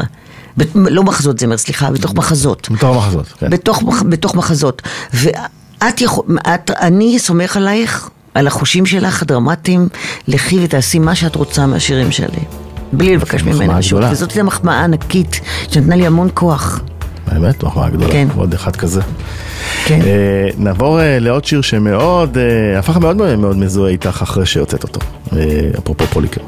ב, 0.56 0.62
לא 0.74 1.02
מחזות 1.02 1.38
זמר 1.38 1.56
סליחה 1.56 1.90
בתוך 1.90 2.14
מחזות. 2.14 2.68
בתור 2.70 2.94
מחזות, 2.94 3.26
כן. 3.26 3.50
בתוך, 3.50 3.82
בתוך 4.08 4.34
מחזות. 4.34 4.82
ואת 5.14 6.00
יכול, 6.00 6.24
את, 6.54 6.70
אני 6.70 7.18
סומך 7.18 7.56
עלייך, 7.56 8.10
על 8.34 8.46
החושים 8.46 8.86
שלך 8.86 9.22
הדרמטיים, 9.22 9.88
לכי 10.28 10.58
ותעשי 10.64 10.98
מה 10.98 11.14
שאת 11.14 11.36
רוצה 11.36 11.66
מהשירים 11.66 12.10
שלי. 12.12 12.40
בלי 12.92 13.16
לבקש 13.16 13.42
ממנה. 13.42 13.78
גדולה. 13.88 14.12
וזאת 14.12 14.30
הייתה 14.30 14.42
מחמאה 14.42 14.84
ענקית, 14.84 15.40
שנתנה 15.70 15.96
לי 15.96 16.06
המון 16.06 16.28
כוח. 16.34 16.80
באמת, 17.32 17.62
מחמאה 17.62 17.88
גדולה. 17.90 18.12
כן. 18.12 18.28
עוד 18.36 18.54
אחד 18.54 18.76
כזה. 18.76 19.00
כן. 19.84 20.00
אה, 20.02 20.48
נעבור 20.58 21.00
אה, 21.00 21.18
לעוד 21.18 21.44
שיר 21.44 21.60
שמאוד, 21.60 22.38
אה, 22.38 22.78
הפך 22.78 22.96
מאוד 22.96 23.16
מאוד 23.16 23.56
מזוהה 23.56 23.90
איתך 23.90 24.18
אחרי 24.22 24.46
שהוצאת 24.46 24.82
אותו. 24.82 25.00
אה, 25.36 25.70
אפרופו 25.78 26.06
פוליקר. 26.06 26.40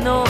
no 0.00 0.29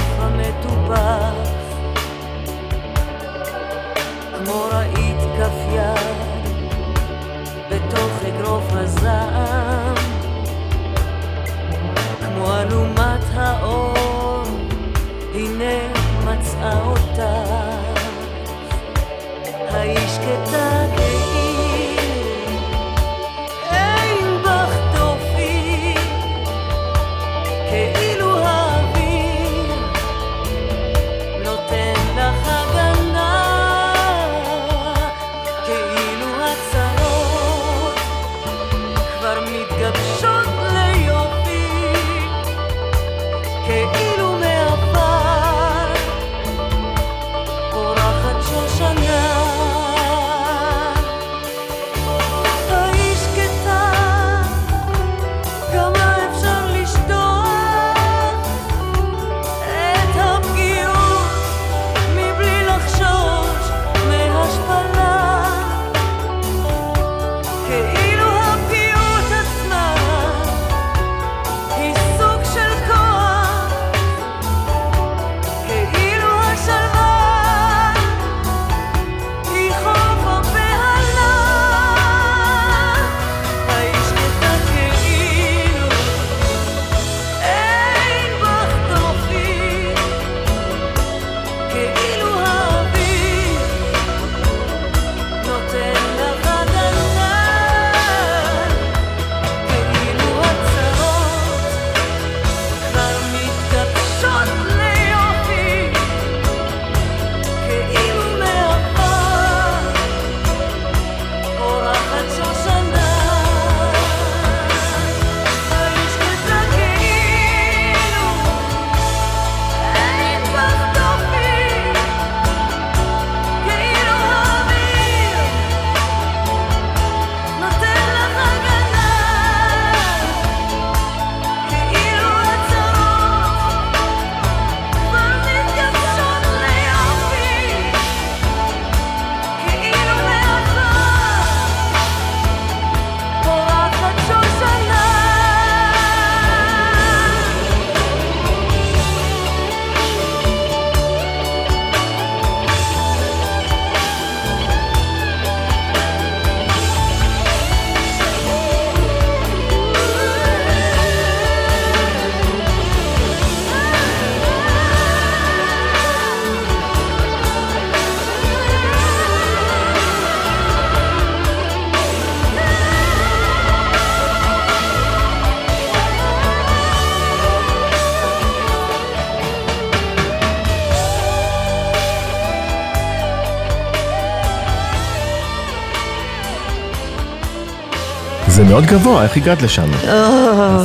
מאוד 188.71 188.87
גבוה, 188.87 189.23
איך 189.23 189.37
הגעת 189.37 189.63
לשם? 189.63 189.89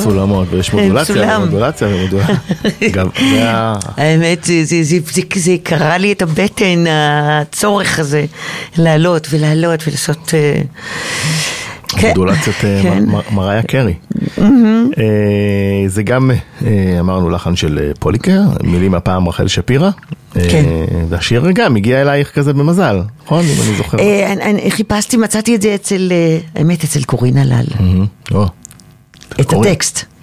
סולמות, 0.04 0.48
ויש 0.52 0.74
מודולציה, 0.74 1.16
סולם. 1.16 1.42
ומודולציה, 1.42 1.88
האמת, 3.98 4.48
זה, 5.36 5.56
קרע 5.64 5.98
לי 5.98 6.12
את 6.12 6.22
הבטן, 6.22 6.84
הצורך 6.88 8.00
הזה, 8.00 8.26
לעלות 8.78 9.28
ולעלות 9.32 9.84
ולעשות... 9.88 10.34
אה, 11.96 12.02
כן, 12.02 12.14
אה, 12.68 12.82
כן. 12.84 13.04
מריה 13.32 13.62
קרי. 13.62 13.94
אה, 14.38 14.44
זה 15.88 16.04
גם, 16.04 16.32
אה, 16.66 16.98
אמרנו, 17.00 17.30
לחן 17.30 17.56
של 17.56 17.92
פוליקר, 18.00 18.42
מילים 18.64 18.96
הפעם 18.96 19.30
רחל 19.30 19.48
שפירא. 19.48 19.90
כן. 20.34 20.66
והשיר 21.10 21.52
גם 21.54 21.76
הגיע 21.76 22.02
אלייך 22.02 22.32
כזה 22.32 22.54
במזל, 22.54 23.02
נכון? 23.26 23.40
אם 23.46 23.62
אני 23.68 23.78
זוכר. 23.78 23.98
חיפשתי, 24.70 25.18
מצאתי 25.18 25.56
את 25.56 25.62
זה 25.62 25.76
אצל, 25.76 26.12
האמת, 26.56 26.84
אצל 26.84 27.04
קורין 27.04 27.38
הלל. 27.38 27.66
או, 28.32 28.46
את. 29.42 29.54
הטקסט. 29.54 30.15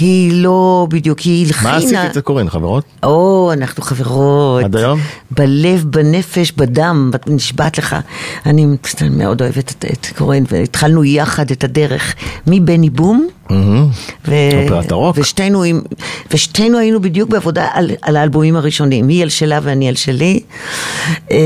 היא 0.00 0.42
לא 0.42 0.86
בדיוק, 0.90 1.18
היא 1.18 1.46
הלחינה... 1.46 1.70
מה 1.70 1.76
עשית 1.76 1.98
אצל 1.98 2.20
קורין, 2.20 2.50
חברות? 2.50 2.84
או, 3.02 3.50
אנחנו 3.52 3.82
חברות. 3.82 4.64
עד 4.64 4.76
היום? 4.76 5.00
בלב, 5.30 5.84
בנפש, 5.90 6.52
בדם, 6.52 7.10
נשבעת 7.26 7.78
לך. 7.78 7.96
אני 8.46 8.66
מאוד 9.10 9.42
אוהבת 9.42 9.70
את, 9.70 9.84
את 9.92 10.06
קורן, 10.18 10.42
והתחלנו 10.50 11.04
יחד 11.04 11.50
את 11.50 11.64
הדרך 11.64 12.14
מבני 12.46 12.90
בום. 12.90 13.28
ו... 14.28 14.34
הרוק. 14.90 15.16
ושתינו. 15.18 15.64
ושתינו 16.32 16.78
היינו 16.78 17.00
בדיוק 17.00 17.30
בעבודה 17.30 17.68
על, 17.72 17.90
על 18.02 18.16
האלבומים 18.16 18.56
הראשונים, 18.56 19.08
היא 19.08 19.22
על 19.22 19.28
שלה 19.28 19.58
ואני 19.62 19.88
על 19.88 19.94
שלי, 19.94 20.40
אה, 21.30 21.36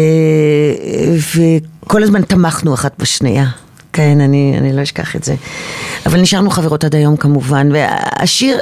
וכל 1.37 2.03
הזמן 2.03 2.23
תמכנו 2.23 2.75
אחת 2.75 2.95
בשנייה. 2.99 3.47
כן, 3.95 4.21
אני, 4.21 4.55
אני 4.59 4.73
לא 4.73 4.83
אשכח 4.83 5.17
את 5.17 5.25
זה. 5.25 5.35
אבל 6.07 6.21
נשארנו 6.21 6.51
חברות 6.51 6.85
עד 6.85 6.95
היום 6.95 7.17
כמובן, 7.17 7.69
והשיר, 7.73 8.59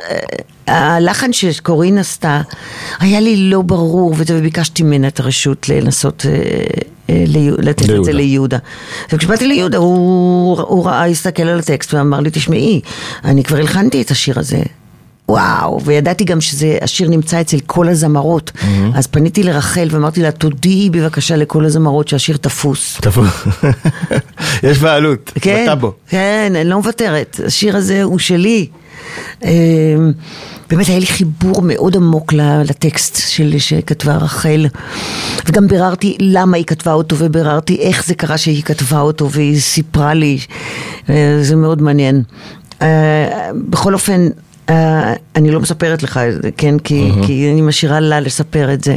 אה, 0.68 0.94
הלחן 0.94 1.32
שקורין 1.32 1.98
עשתה, 1.98 2.40
היה 3.00 3.20
לי 3.20 3.36
לא 3.36 3.62
ברור, 3.62 4.14
וביקשתי 4.16 4.82
ממנה 4.82 5.08
את 5.08 5.20
הרשות 5.20 5.68
לנסות 5.68 6.26
אה, 6.28 6.32
אה, 7.10 7.24
לתת 7.58 7.90
את. 7.90 8.04
זה 8.04 8.12
ליהודה. 8.12 8.58
וכשבאתי 9.12 9.46
ליהודה, 9.46 9.78
הוא, 9.78 10.60
הוא 10.60 10.86
ראה, 10.86 11.06
הסתכל 11.06 11.42
על 11.42 11.58
הטקסט 11.58 11.94
ואמר 11.94 12.20
לי, 12.20 12.30
תשמעי, 12.32 12.80
אני 13.24 13.44
כבר 13.44 13.56
הלחנתי 13.56 14.02
את 14.02 14.10
השיר 14.10 14.38
הזה. 14.38 14.62
וואו, 15.28 15.80
וידעתי 15.84 16.24
גם 16.24 16.40
שהשיר 16.40 17.08
נמצא 17.08 17.40
אצל 17.40 17.60
כל 17.66 17.88
הזמרות. 17.88 18.52
אז 18.94 19.06
פניתי 19.06 19.42
לרחל 19.42 19.88
ואמרתי 19.90 20.22
לה, 20.22 20.30
תודיעי 20.30 20.90
בבקשה 20.90 21.36
לכל 21.36 21.64
הזמרות 21.64 22.08
שהשיר 22.08 22.36
תפוס. 22.36 22.98
טוב. 23.00 23.18
יש 24.62 24.78
בעלות, 24.78 25.32
כן, 25.40 25.62
בטאבו. 25.62 25.92
כן, 26.08 26.52
אני 26.56 26.68
לא 26.68 26.76
מוותרת. 26.76 27.40
השיר 27.46 27.76
הזה 27.76 28.02
הוא 28.02 28.18
שלי. 28.18 28.66
אה, 29.44 29.50
באמת 30.70 30.86
היה 30.86 30.98
לי 30.98 31.06
חיבור 31.06 31.62
מאוד 31.62 31.96
עמוק 31.96 32.32
לטקסט 32.64 33.28
של, 33.28 33.58
שכתבה 33.58 34.16
רחל. 34.16 34.66
וגם 35.46 35.68
ביררתי 35.68 36.16
למה 36.20 36.56
היא 36.56 36.64
כתבה 36.64 36.92
אותו, 36.92 37.16
וביררתי 37.18 37.76
איך 37.80 38.06
זה 38.06 38.14
קרה 38.14 38.38
שהיא 38.38 38.62
כתבה 38.62 39.00
אותו, 39.00 39.30
והיא 39.30 39.60
סיפרה 39.60 40.14
לי. 40.14 40.38
אה, 41.10 41.38
זה 41.42 41.56
מאוד 41.56 41.82
מעניין. 41.82 42.22
אה, 42.82 43.50
בכל 43.70 43.94
אופן, 43.94 44.28
אה, 44.68 45.14
אני 45.36 45.50
לא 45.50 45.60
מספרת 45.60 46.02
לך 46.02 46.16
את 46.16 46.42
זה, 46.42 46.50
כן? 46.56 46.78
כי, 46.78 47.10
כי 47.26 47.50
אני 47.52 47.60
משאירה 47.60 48.00
לה 48.00 48.20
לספר 48.20 48.72
את 48.72 48.84
זה. 48.84 48.96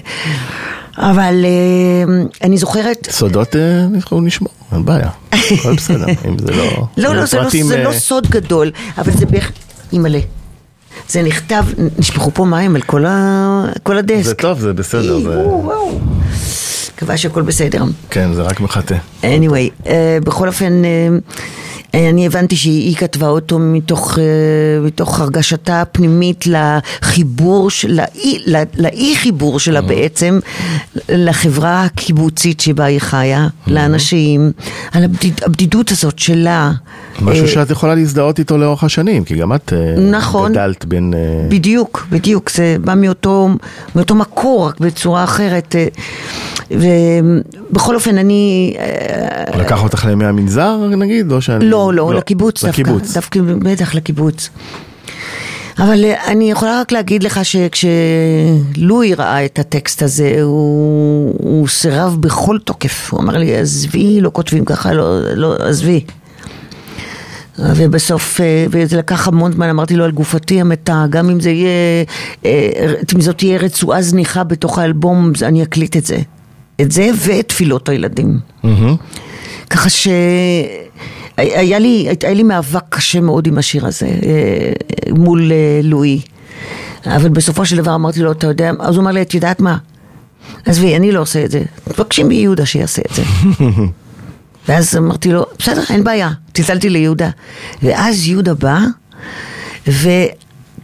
אבל 0.97 1.45
אה, 1.45 2.23
אני 2.43 2.57
זוכרת... 2.57 3.07
סודות 3.11 3.55
אה, 3.55 3.85
אנחנו 3.95 4.21
נשמור, 4.21 4.53
אין 4.71 4.85
בעיה. 4.85 5.09
הכל 5.31 5.75
בסדר, 5.75 6.05
אם 6.27 6.37
זה 6.39 6.51
לא... 6.51 6.87
לא, 6.97 7.15
לא, 7.15 7.25
זה, 7.25 7.37
לא, 7.37 7.43
פרטים, 7.43 7.65
זה 7.65 7.75
אה, 7.77 7.83
לא 7.83 7.91
סוד 7.91 8.27
גדול, 8.27 8.71
אבל 8.97 9.11
זה 9.11 9.25
בערך... 9.25 9.51
אימא'לה. 9.93 10.19
זה 11.09 11.21
נכתב, 11.21 11.63
נשפכו 11.99 12.31
פה 12.33 12.45
מים 12.45 12.75
על 12.75 12.81
כל, 12.81 13.05
ה, 13.05 13.65
כל 13.83 13.97
הדסק. 13.97 14.23
זה 14.23 14.33
טוב, 14.33 14.59
זה 14.59 14.73
בסדר, 14.73 15.19
זה... 15.19 15.29
וואו, 15.29 15.63
וואו. 15.65 15.99
מקווה 16.95 17.17
שהכל 17.17 17.41
בסדר. 17.41 17.83
כן, 18.09 18.33
זה 18.33 18.41
רק 18.41 18.59
מחטא. 18.61 18.95
anyway, 19.21 19.83
uh, 19.83 19.87
בכל 20.23 20.47
אופן, 20.47 20.81
uh, 20.83 21.31
אני 21.95 22.25
הבנתי 22.25 22.55
שהיא 22.55 22.95
כתבה 22.95 23.27
אותו 23.27 23.59
מתוך, 23.59 24.13
uh, 24.13 24.17
מתוך 24.85 25.19
הרגשתה 25.19 25.81
הפנימית 25.81 26.45
לחיבור, 26.47 27.69
של- 27.69 27.91
לאי, 27.91 28.39
לא- 28.45 28.59
לאי 28.77 29.15
חיבור 29.15 29.59
שלה 29.59 29.81
בעצם, 29.81 30.39
לחברה 31.09 31.83
הקיבוצית 31.83 32.59
שבה 32.59 32.85
היא 32.85 32.99
חיה, 32.99 33.47
לאנשים, 33.67 34.51
על 34.91 35.03
הבדיד, 35.03 35.41
הבדידות 35.45 35.91
הזאת 35.91 36.19
שלה. 36.19 36.71
משהו 37.21 37.43
אה, 37.45 37.49
שאת 37.49 37.69
יכולה 37.69 37.95
להזדהות 37.95 38.39
איתו 38.39 38.57
לאורך 38.57 38.83
השנים, 38.83 39.23
כי 39.23 39.35
גם 39.35 39.53
את 39.53 39.73
אה, 39.73 40.01
נכון. 40.01 40.51
גדלת 40.51 40.85
בין... 40.85 41.13
אה, 41.13 41.47
בדיוק, 41.49 42.07
בדיוק, 42.11 42.51
זה 42.51 42.77
בא 42.81 42.93
מאותו, 42.95 43.49
מאותו 43.95 44.15
מקור, 44.15 44.67
רק 44.67 44.79
בצורה 44.79 45.23
אחרת. 45.23 45.75
אה, 46.71 46.77
ובכל 47.71 47.95
אופן, 47.95 48.17
אני... 48.17 48.75
אה, 48.79 49.57
לקח 49.57 49.83
אותך 49.83 50.05
לימי 50.05 50.25
המנזר 50.25 50.77
נגיד, 50.77 51.31
או 51.31 51.41
שאני... 51.41 51.65
לא, 51.65 51.93
לא, 51.93 52.13
לקיבוץ 52.13 52.63
דווקא. 52.63 52.81
לקיבוץ. 52.81 53.13
דווקא, 53.13 53.39
בטח 53.41 53.95
לקיבוץ. 53.95 54.49
אבל 55.79 56.05
אה, 56.05 56.31
אני 56.31 56.51
יכולה 56.51 56.81
רק 56.81 56.91
להגיד 56.91 57.23
לך 57.23 57.39
שכשלואי 57.45 59.13
ראה 59.13 59.45
את 59.45 59.59
הטקסט 59.59 60.01
הזה, 60.01 60.37
הוא, 60.41 61.35
הוא 61.37 61.67
סירב 61.67 62.17
בכל 62.19 62.57
תוקף. 62.63 63.09
הוא 63.11 63.21
אמר 63.21 63.37
לי, 63.37 63.55
עזבי, 63.55 64.21
לא 64.21 64.29
כותבים 64.33 64.65
ככה, 64.65 64.93
לא, 64.93 65.33
לא, 65.33 65.55
עזבי. 65.59 66.05
ובסוף, 67.59 68.41
אה, 68.41 68.65
וזה 68.69 68.97
לקח 68.97 69.27
המון 69.27 69.51
זמן, 69.51 69.69
אמרתי 69.69 69.95
לו 69.95 70.03
על 70.03 70.11
גופתי 70.11 70.61
המתה, 70.61 71.05
גם 71.09 71.29
אם 71.29 71.39
זה 71.39 71.49
יהיה, 71.49 72.03
אם 73.15 73.21
זאת 73.21 73.37
תהיה 73.37 73.57
רצועה 73.57 74.01
זניחה 74.01 74.43
בתוך 74.43 74.79
האלבום, 74.79 75.31
אני 75.41 75.63
אקליט 75.63 75.97
את 75.97 76.05
זה. 76.05 76.17
את 76.81 76.91
זה 76.91 77.09
ואת 77.15 77.49
תפילות 77.49 77.89
הילדים. 77.89 78.39
מהמם. 78.63 78.95
ככה 79.69 79.89
ש... 79.89 80.07
היה 81.37 81.79
לי, 81.79 82.07
היה 82.23 82.33
לי 82.33 82.43
מאבק 82.43 82.83
קשה 82.89 83.19
מאוד 83.21 83.47
עם 83.47 83.57
השיר 83.57 83.85
הזה, 83.85 84.05
אה, 84.05 84.71
מול 85.13 85.51
אה, 85.51 85.79
לואי. 85.83 86.21
אבל 87.05 87.29
בסופו 87.29 87.65
של 87.65 87.77
דבר 87.77 87.95
אמרתי 87.95 88.19
לו, 88.19 88.31
אתה 88.31 88.47
יודע, 88.47 88.71
אז 88.79 88.95
הוא 88.95 89.03
אמר 89.03 89.11
לי, 89.11 89.21
את 89.21 89.33
יודעת 89.33 89.59
מה? 89.59 89.77
עזבי, 90.65 90.95
אני 90.95 91.11
לא 91.11 91.19
עושה 91.19 91.45
את 91.45 91.51
זה. 91.51 91.63
תבקשי 91.83 92.23
מיהודה 92.23 92.65
שיעשה 92.65 93.01
את 93.11 93.15
זה. 93.15 93.23
ואז 94.67 94.97
אמרתי 94.97 95.31
לו, 95.31 95.45
בסדר, 95.59 95.81
אין 95.89 96.03
בעיה. 96.03 96.29
צלצלתי 96.53 96.89
ליהודה. 96.89 97.29
ואז 97.83 98.27
יהודה 98.27 98.53
בא, 98.53 98.79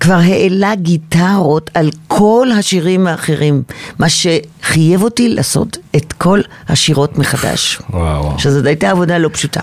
וכבר 0.02 0.14
העלה 0.14 0.76
גיטרות 0.76 1.70
על 1.74 1.90
כל 2.08 2.48
השירים 2.60 3.08
האחרים, 3.08 3.64
מה 4.00 4.08
שחייב 4.10 5.04
אותי 5.04 5.30
לעשות 5.30 5.78
את 5.96 6.14
כל 6.14 6.42
השירות 6.70 7.18
מחדש. 7.18 7.80
וואו, 7.90 8.40
שזאת 8.40 8.66
הייתה 8.66 8.90
עבודה 8.90 9.18
לא 9.18 9.30
פשוטה. 9.34 9.60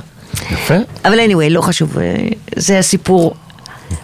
יפה. 0.51 0.75
אבל 1.05 1.19
anyway, 1.21 1.51
לא 1.51 1.61
חשוב, 1.61 1.99
אה, 1.99 2.29
זה 2.57 2.79
הסיפור 2.79 3.35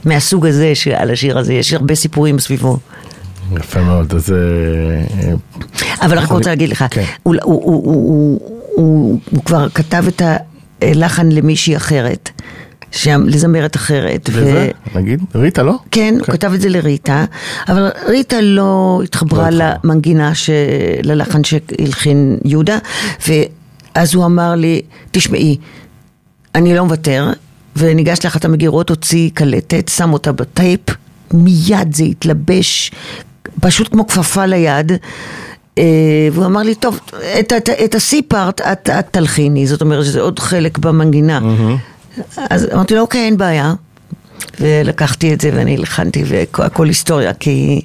מהסוג 0.05 0.47
הזה 0.47 0.73
על 0.97 1.11
השיר 1.11 1.39
הזה, 1.39 1.53
יש 1.53 1.73
הרבה 1.73 1.95
סיפורים 1.95 2.39
סביבו. 2.39 2.79
יפה 3.57 3.83
מאוד, 3.83 4.15
אז... 4.15 4.33
אה, 4.33 4.37
אה, 5.29 5.35
אבל 6.07 6.19
רק 6.19 6.31
רוצה 6.31 6.51
להגיד 6.51 6.69
לך, 6.69 6.85
כן. 6.91 7.05
הוא 7.23 9.21
כבר 9.45 9.69
כתב 9.69 10.05
את 10.09 10.23
הלחן 10.83 11.29
למישהי 11.29 11.77
אחרת, 11.77 12.31
שם, 12.95 13.23
לזמרת 13.27 13.77
אחרת. 13.77 14.31
וזה, 14.33 14.71
נגיד, 14.95 15.23
ריטה, 15.35 15.63
לא? 15.63 15.79
כן, 15.91 16.15
הוא 16.19 16.27
כתב 16.27 16.53
את 16.55 16.61
זה 16.61 16.69
לריטה, 16.69 17.25
אבל 17.69 17.89
ריטה 18.07 18.41
לא 18.41 19.01
התחברה 19.05 19.51
לא. 19.51 19.65
למנגינה, 19.85 20.35
ש... 20.35 20.51
ללחן 21.03 21.45
שהלחין 21.45 22.39
יהודה, 22.45 22.79
ואז 23.29 24.15
הוא 24.15 24.25
אמר 24.25 24.55
לי, 24.55 24.83
תשמעי, 25.11 25.57
אני 26.55 26.75
לא 26.75 26.85
מוותר, 26.85 27.33
וניגש 27.77 28.19
לאחת 28.25 28.45
המגירות, 28.45 28.91
הוציא 28.91 29.31
קלטת, 29.35 29.89
שם 29.89 30.13
אותה 30.13 30.33
בטייפ, 30.33 30.81
מיד 31.33 31.95
זה 31.95 32.05
התלבש, 32.05 32.91
פשוט 33.61 33.89
כמו 33.93 34.07
כפפה 34.07 34.47
ליד. 34.47 34.93
אה, 35.79 35.85
והוא 36.33 36.47
אמר 36.47 36.63
לי, 36.63 36.75
טוב, 36.75 37.01
את, 37.41 37.53
את, 37.53 37.69
את 37.85 37.95
ה-C 37.95 38.15
פארט 38.29 38.61
את, 38.61 38.91
את 38.91 39.07
תלחיני, 39.11 39.67
זאת 39.67 39.81
אומרת 39.81 40.05
שזה 40.05 40.21
עוד 40.21 40.39
חלק 40.39 40.79
במנגינה. 40.79 41.41
אז 42.51 42.69
אמרתי 42.75 42.95
לו, 42.95 43.01
אוקיי, 43.01 43.21
אין 43.21 43.37
בעיה. 43.37 43.75
ולקחתי 44.61 45.35
את 45.35 45.41
זה 45.41 45.51
ואני 45.55 45.77
הלחנתי 45.77 46.23
והכל 46.27 46.87
היסטוריה, 46.89 47.35
כי, 47.35 47.81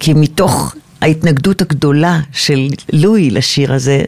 כי 0.00 0.14
מתוך 0.14 0.74
ההתנגדות 1.02 1.62
הגדולה 1.62 2.20
של 2.32 2.68
לואי 2.92 3.30
לשיר 3.30 3.72
הזה, 3.72 4.02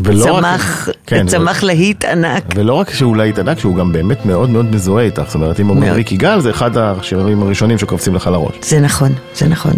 ולא 0.00 0.24
רק- 0.24 0.40
צמח, 0.42 0.88
כן, 1.06 1.26
צמח 1.26 1.62
להיט 1.62 2.04
ענק. 2.04 2.44
ולא 2.54 2.74
רק 2.74 2.94
שהוא 2.94 3.16
להיט 3.16 3.38
ענק, 3.38 3.58
שהוא 3.58 3.76
גם 3.76 3.92
באמת 3.92 4.26
מאוד 4.26 4.50
מאוד 4.50 4.74
מזוהה 4.74 5.04
איתך. 5.04 5.22
זאת 5.26 5.34
אומרת, 5.34 5.60
אם 5.60 5.70
אומרים. 5.70 5.92
ריק 5.92 6.12
יגאל, 6.12 6.40
זה 6.40 6.50
אחד 6.50 6.76
השירים 6.76 7.42
הראשונים 7.42 7.78
שקופצים 7.78 8.14
לך 8.14 8.26
לראש. 8.26 8.54
זה 8.62 8.80
נכון, 8.80 9.12
זה 9.34 9.48
נכון. 9.48 9.72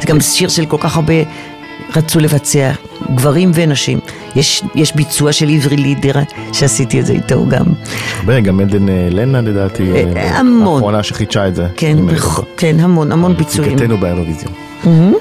זה 0.00 0.06
גם 0.06 0.20
שיר 0.20 0.48
של 0.48 0.66
כל 0.66 0.76
כך 0.80 0.96
הרבה 0.96 1.14
רצו 1.96 2.20
לבצע, 2.20 2.70
גברים 3.14 3.50
ונשים. 3.54 3.98
יש, 4.36 4.62
יש 4.74 4.96
ביצוע 4.96 5.32
של 5.32 5.48
עברי 5.48 5.76
לידר, 5.76 6.12
שעשיתי 6.52 7.00
את 7.00 7.06
זה 7.06 7.12
איתו 7.12 7.46
גם. 7.48 7.64
הרבה, 8.20 8.40
גם 8.40 8.60
עדן 8.60 8.88
אה, 8.88 9.08
לנה 9.10 9.40
לדעתי, 9.40 9.92
אה, 9.92 10.04
אה, 10.16 10.38
המון. 10.38 10.74
האחרונה 10.74 11.02
שחידשה 11.02 11.48
את 11.48 11.54
זה. 11.54 11.66
כן, 11.76 11.96
טועה. 12.20 12.42
כן, 12.56 12.76
המון, 12.80 13.12
המון 13.12 13.36
ביצועים. 13.36 13.72
נציגתנו 13.74 13.98
באירוויזיון. 13.98 14.52
אה, 14.86 15.12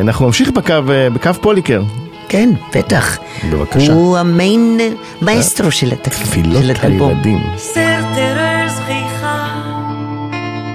אנחנו 0.00 0.26
נמשיך 0.26 0.50
בקו, 0.50 0.74
בקו 1.12 1.30
פוליקר. 1.40 1.82
כן, 2.28 2.50
בטח. 2.76 3.18
בבקשה. 3.50 3.92
הוא 3.92 4.18
המיין 4.18 4.80
מאסטרו 5.22 5.70
של 5.70 5.92
התק- 5.92 6.08
תפילות. 6.22 6.62
הילדים. 6.82 7.38
סר 7.56 7.80
טרר 8.14 8.68
זכיחה 8.68 9.48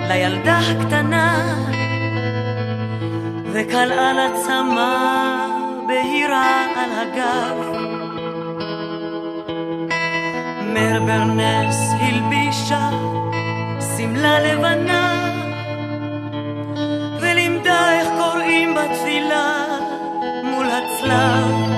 לילדה 0.08 0.60
הקטנה 0.60 1.54
וקלעה 3.54 4.14
לצמא 4.14 5.48
בהירה 5.88 6.66
על 6.76 6.90
הגב. 6.92 7.58
מר 10.74 11.00
ברנס 11.06 11.92
הלבישה 12.00 12.90
שמלה 13.98 14.40
לבנה 14.40 15.30
ולימדה 17.20 18.00
איך 18.00 18.08
קוראים 18.18 18.76
בתפילה 18.76 19.66
מול 20.44 20.68
הצלב 20.70 21.74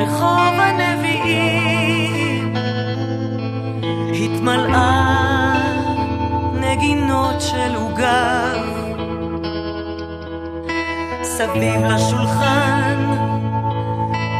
ברחוב 0.00 0.54
הנביאים. 0.58 2.54
התמלאה 4.14 5.54
נגינות 6.60 7.40
של 7.40 7.74
עוגב 7.74 8.66
סביב 11.22 11.84
לשולחן 11.84 13.14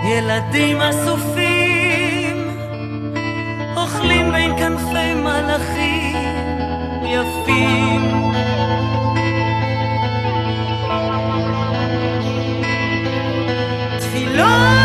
ילדים 0.05 0.81
אסופים. 0.81 2.51
אוכלים 3.77 4.33
בין 4.33 4.59
כנפי 4.59 5.15
מלאכים 5.15 6.17
יפים. 7.05 8.31
תפילות 13.99 14.80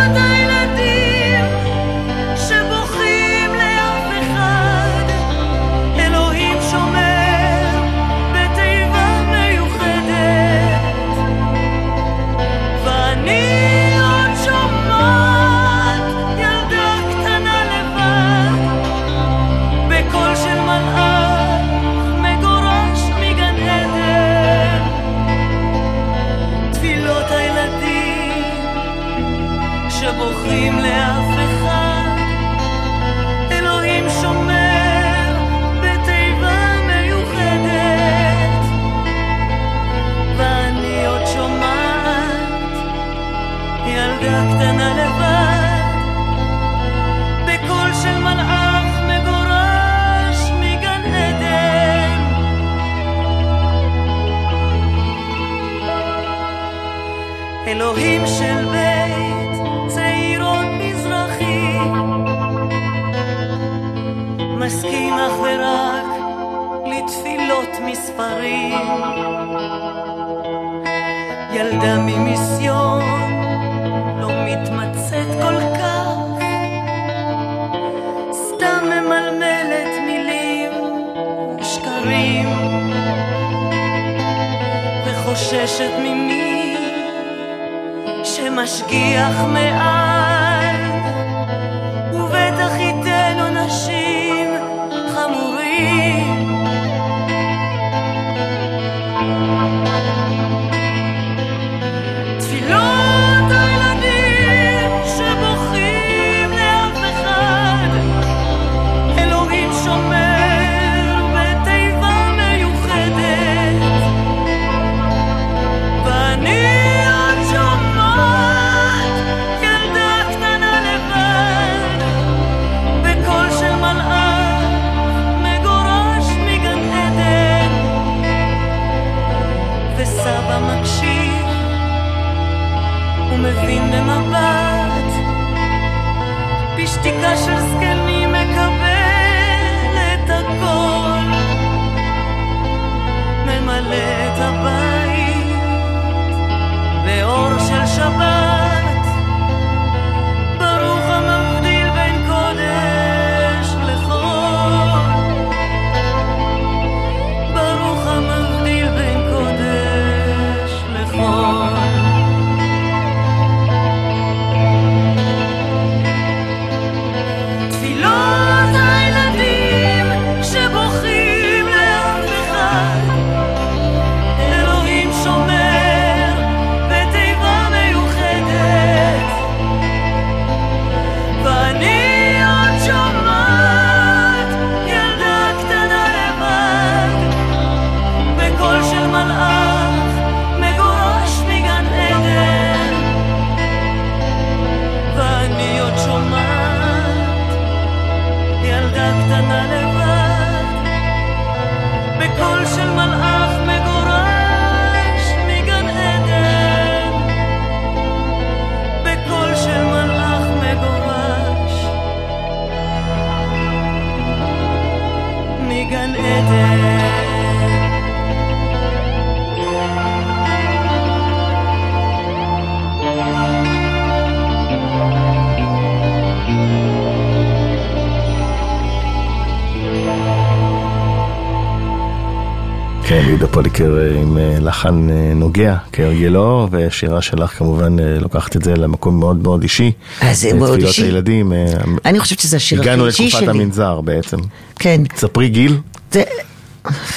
יהודה 233.46 233.54
פוליקר 233.54 233.98
אה, 233.98 234.22
עם 234.22 234.38
אה, 234.38 234.58
לחן 234.60 235.10
אה, 235.10 235.34
נוגע 235.36 235.78
כהרגלו, 235.94 236.68
ושירה 236.72 237.22
שלך 237.22 237.58
כמובן 237.58 237.96
לוקחת 238.00 238.56
את 238.56 238.64
זה 238.64 238.76
למקום 238.76 239.20
מאוד 239.20 239.44
מאוד 239.44 239.64
אישי. 239.64 239.92
אה, 240.22 240.34
זה 240.34 240.54
מאוד 240.54 240.70
תפילות 240.70 240.88
אישי. 240.90 241.04
הילדים. 241.04 241.54
אה, 241.54 241.66
אני 242.06 242.20
חושבת 242.20 242.40
שזה 242.40 242.58
השיר 242.58 242.80
הכי 242.80 242.90
הגענו 242.90 243.08
אישי 243.08 243.26
לתקופת 243.26 243.44
שלי. 243.46 243.52
המנזר 243.52 244.02
בעצם. 244.02 244.38
כן. 244.76 245.02
ספרי 245.16 245.50
גיל. 245.50 245.78
זה... 246.12 246.24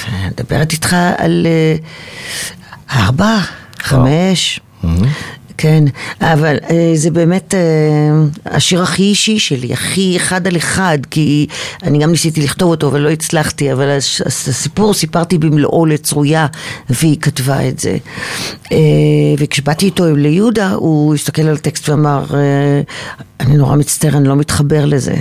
אני 0.09 0.27
מדברת 0.27 0.71
איתך 0.71 0.95
על 1.17 1.47
ארבע, 2.91 3.37
חמש, 3.79 4.59
כן, 5.61 5.83
אבל 6.21 6.57
אה, 6.69 6.91
זה 6.95 7.11
באמת 7.11 7.53
אה, 7.55 7.59
השיר 8.45 8.81
הכי 8.81 9.03
אישי 9.03 9.39
שלי, 9.39 9.73
הכי 9.73 10.17
אחד 10.17 10.47
על 10.47 10.57
אחד, 10.57 10.97
כי 11.11 11.47
אני 11.83 11.99
גם 11.99 12.11
ניסיתי 12.11 12.41
לכתוב 12.41 12.69
אותו 12.69 12.87
אבל 12.87 12.99
לא 12.99 13.09
הצלחתי, 13.09 13.73
אבל 13.73 13.97
הסיפור 14.25 14.93
סיפרתי 14.93 15.37
במלואו 15.37 15.85
לצרויה 15.85 16.47
והיא 16.89 17.17
כתבה 17.21 17.67
את 17.67 17.79
זה. 17.79 17.97
אה, 18.71 18.77
וכשבאתי 19.37 19.85
איתו 19.85 20.15
ליהודה, 20.15 20.71
הוא 20.71 21.15
הסתכל 21.15 21.41
על 21.41 21.55
הטקסט 21.55 21.89
ואמר, 21.89 22.25
אני 23.39 23.57
נורא 23.57 23.75
מצטער, 23.75 24.17
אני 24.17 24.27
לא 24.27 24.35
מתחבר 24.35 24.85
לזה. 24.85 25.15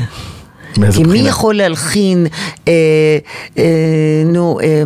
כי 0.74 0.80
מי 0.80 1.04
בחינה? 1.04 1.28
יכול 1.28 1.54
להלחין, 1.54 2.26
אה, 2.68 2.72
אה, 3.58 4.22
נו, 4.26 4.60
אה, 4.60 4.82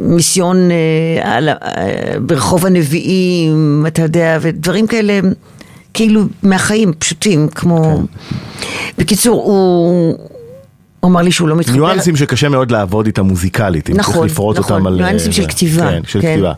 מיסיון 0.00 0.70
אה, 0.70 1.36
על, 1.36 1.48
אה, 1.48 1.54
ברחוב 2.20 2.66
הנביאים, 2.66 3.84
אתה 3.86 4.02
יודע, 4.02 4.38
ודברים 4.40 4.86
כאלה, 4.86 5.20
כאילו 5.94 6.22
מהחיים, 6.42 6.92
פשוטים, 6.98 7.48
כמו... 7.48 8.02
בקיצור, 8.98 9.42
הוא... 9.42 10.18
הוא 11.00 11.10
אמר 11.10 11.22
לי 11.22 11.32
שהוא 11.32 11.48
לא 11.48 11.56
מתחבר. 11.56 11.74
ניואנסים 11.74 12.16
שקשה 12.16 12.48
מאוד 12.48 12.70
לעבוד 12.70 13.06
איתם 13.06 13.26
מוזיקלית, 13.26 13.90
אם 13.90 13.94
צריך 13.94 14.08
נכון, 14.08 14.26
לפרוט 14.26 14.58
נכון, 14.58 14.74
אותם 14.74 14.86
על... 14.86 14.94
ניואנסים 14.94 15.28
אה, 15.30 15.32
של 15.32 15.46
כתיבה, 15.46 15.90
כן, 15.90 16.00
של 16.06 16.20
כן. 16.20 16.32
כתיבה. 16.32 16.52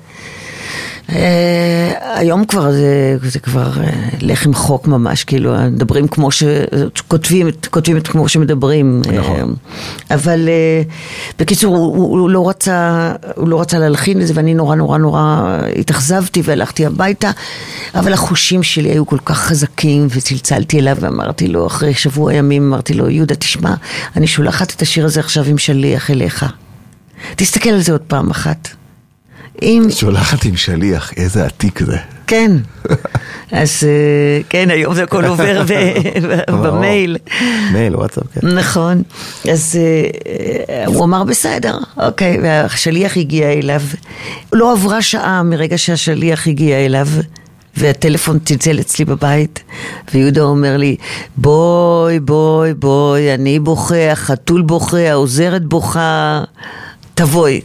אה, 1.13 2.19
היום 2.19 2.45
כבר 2.45 2.73
זה, 2.73 3.17
זה 3.23 3.39
כבר 3.39 3.71
אה, 3.81 3.91
לחם 4.21 4.55
חוק 4.55 4.87
ממש, 4.87 5.25
כאילו, 5.25 5.55
מדברים 5.71 6.09
כמו 6.09 6.31
ש... 6.31 6.43
כותבים, 7.09 7.47
כותבים 7.71 7.97
את 7.97 8.09
כמו 8.09 8.29
שמדברים. 8.29 9.03
נכון. 9.19 9.55
אה, 10.11 10.15
אבל 10.15 10.49
בקיצור, 11.39 11.77
הוא, 11.77 12.21
הוא, 12.21 12.31
לא 12.31 12.49
רצה, 12.49 13.13
הוא 13.37 13.49
לא 13.49 13.61
רצה 13.61 13.79
להלחין 13.79 14.21
את 14.21 14.27
זה, 14.27 14.33
ואני 14.37 14.55
נורא 14.55 14.77
נורא 14.77 14.99
נורא 14.99 15.59
התאכזבתי 15.79 16.43
והלכתי 16.45 16.87
הביתה, 16.87 17.31
אבל 17.95 18.13
החושים 18.13 18.63
שלי 18.63 18.89
היו 18.89 19.07
כל 19.07 19.19
כך 19.25 19.39
חזקים, 19.39 20.07
וצלצלתי 20.11 20.79
אליו 20.79 20.97
ואמרתי 21.01 21.49
לו, 21.49 21.67
אחרי 21.67 21.95
שבוע 21.95 22.35
ימים, 22.35 22.69
אמרתי 22.69 22.95
לו, 22.95 23.11
יהודה, 23.11 23.35
תשמע, 23.35 23.75
אני 24.17 24.27
שולחת 24.27 24.75
את 24.77 24.83
השיר 24.83 25.05
הזה 25.05 25.21
עכשיו 25.21 25.45
עם 25.45 25.59
שליח 25.59 26.11
אליך. 26.11 26.47
תסתכל 27.37 27.71
על 27.71 27.81
זה 27.81 27.93
עוד 27.93 28.01
פעם 28.01 28.31
אחת. 28.31 28.76
אם 29.63 29.87
שולחת 29.91 30.45
עם 30.45 30.57
שליח, 30.57 31.13
איזה 31.17 31.47
עתיק 31.47 31.79
זה. 31.83 31.97
כן. 32.27 32.53
אז 33.53 33.85
אה, 33.85 34.43
כן, 34.49 34.71
היום 34.71 34.95
זה 34.95 35.03
הכל 35.03 35.25
עובר 35.25 35.63
במייל. 36.63 37.17
מייל, 37.73 37.97
וואטסאפ, 37.97 38.25
כן. 38.33 38.49
נכון. 38.49 39.03
אז 39.53 39.79
אה, 39.79 40.11
אה, 40.75 40.87
הוא 40.87 41.05
אמר 41.05 41.25
בסדר, 41.25 41.79
אוקיי, 41.97 42.39
והשליח 42.43 43.17
הגיע 43.17 43.53
אליו. 43.53 43.81
לא 44.53 44.73
עברה 44.73 45.03
שעה 45.03 45.43
מרגע 45.43 45.79
שהשליח 45.79 46.47
הגיע 46.47 46.77
אליו. 46.77 47.09
והטלפון 47.79 48.39
צלצל 48.39 48.81
אצלי 48.81 49.05
בבית, 49.05 49.63
ויהודה 50.15 50.43
אומר 50.43 50.77
לי, 50.77 50.97
בואי, 51.37 52.21
בואי, 52.21 52.75
בואי, 52.75 53.35
אני 53.35 53.59
בוכה, 53.59 54.13
החתול 54.13 54.63
בוכה, 54.63 55.11
העוזרת 55.11 55.65
בוכה, 55.65 56.43
תבואי. 57.15 57.61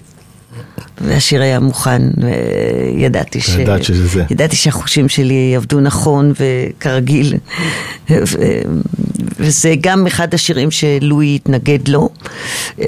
והשיר 1.01 1.41
היה 1.41 1.59
מוכן, 1.59 2.01
וידעתי 2.97 3.41
ש... 3.41 3.49
ידעת 3.49 3.83
שזה 3.83 4.07
זה. 4.07 4.23
ידעתי 4.29 4.55
שהחושים 4.55 5.09
שלי 5.09 5.55
עבדו 5.55 5.79
נכון 5.79 6.33
וכרגיל. 6.39 7.33
ו- 8.09 8.61
וזה 9.39 9.73
גם 9.81 10.07
אחד 10.07 10.33
השירים 10.33 10.71
שלואי 10.71 11.35
התנגד 11.35 11.87
לו. 11.87 12.09
אה, 12.81 12.87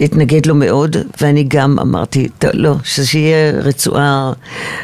התנגד 0.00 0.46
לו 0.46 0.54
מאוד, 0.54 0.96
ואני 1.20 1.44
גם 1.48 1.78
אמרתי, 1.78 2.28
"טוב, 2.38 2.50
לא, 2.54 2.74
שיהיה 2.84 3.50
רצועה 3.50 4.32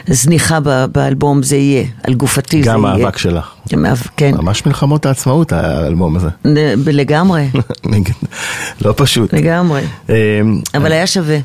זניחה 0.06 0.58
באלבום, 0.92 1.42
זה 1.42 1.56
יהיה, 1.56 1.84
על 2.02 2.14
גופתי 2.14 2.62
זה 2.62 2.68
יהיה. 2.70 2.74
גם 2.78 2.84
האבק 2.84 3.18
שלך. 3.18 3.50
כן, 4.16 4.34
ממש 4.34 4.66
מלחמות 4.66 5.06
העצמאות, 5.06 5.52
האלבום 5.52 6.16
הזה. 6.16 6.28
לגמרי, 6.86 7.48
לא 8.84 8.94
פשוט. 8.96 9.32
לגמרי. 9.34 9.80
אה, 10.10 10.14
אבל 10.74 10.92
היה 10.92 11.06
שווה. 11.06 11.38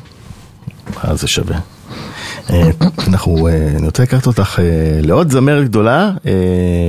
מה 1.04 1.14
זה 1.14 1.28
שווה? 1.28 1.58
אה, 2.50 2.70
אנחנו, 3.08 3.48
אה, 3.48 3.68
אני 3.76 3.86
רוצה 3.86 4.02
לקחת 4.02 4.26
אותך 4.26 4.58
אה, 4.58 5.00
לעוד 5.02 5.30
זמרת 5.30 5.64
גדולה 5.64 6.10
אה, 6.26 6.32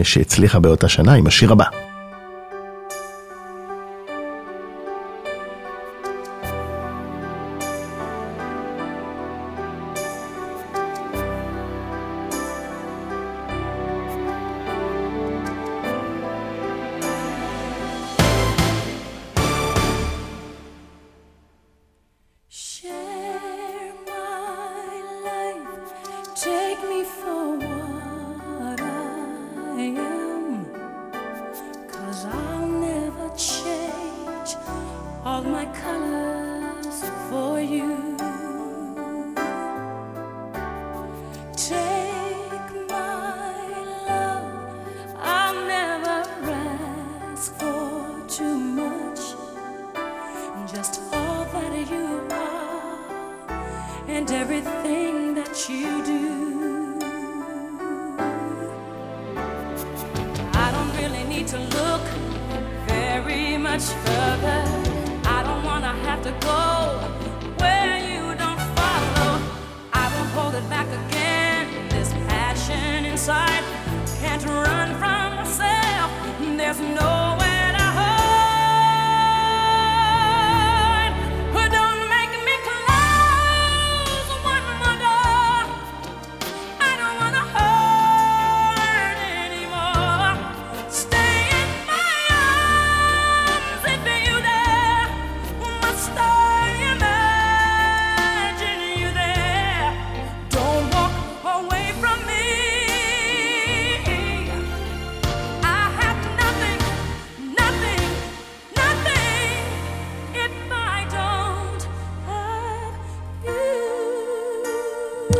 שהצליחה 0.03 0.59
באותה 0.59 0.89
שנה 0.89 1.13
עם 1.13 1.27
השיר 1.27 1.51
הבא. 1.51 1.65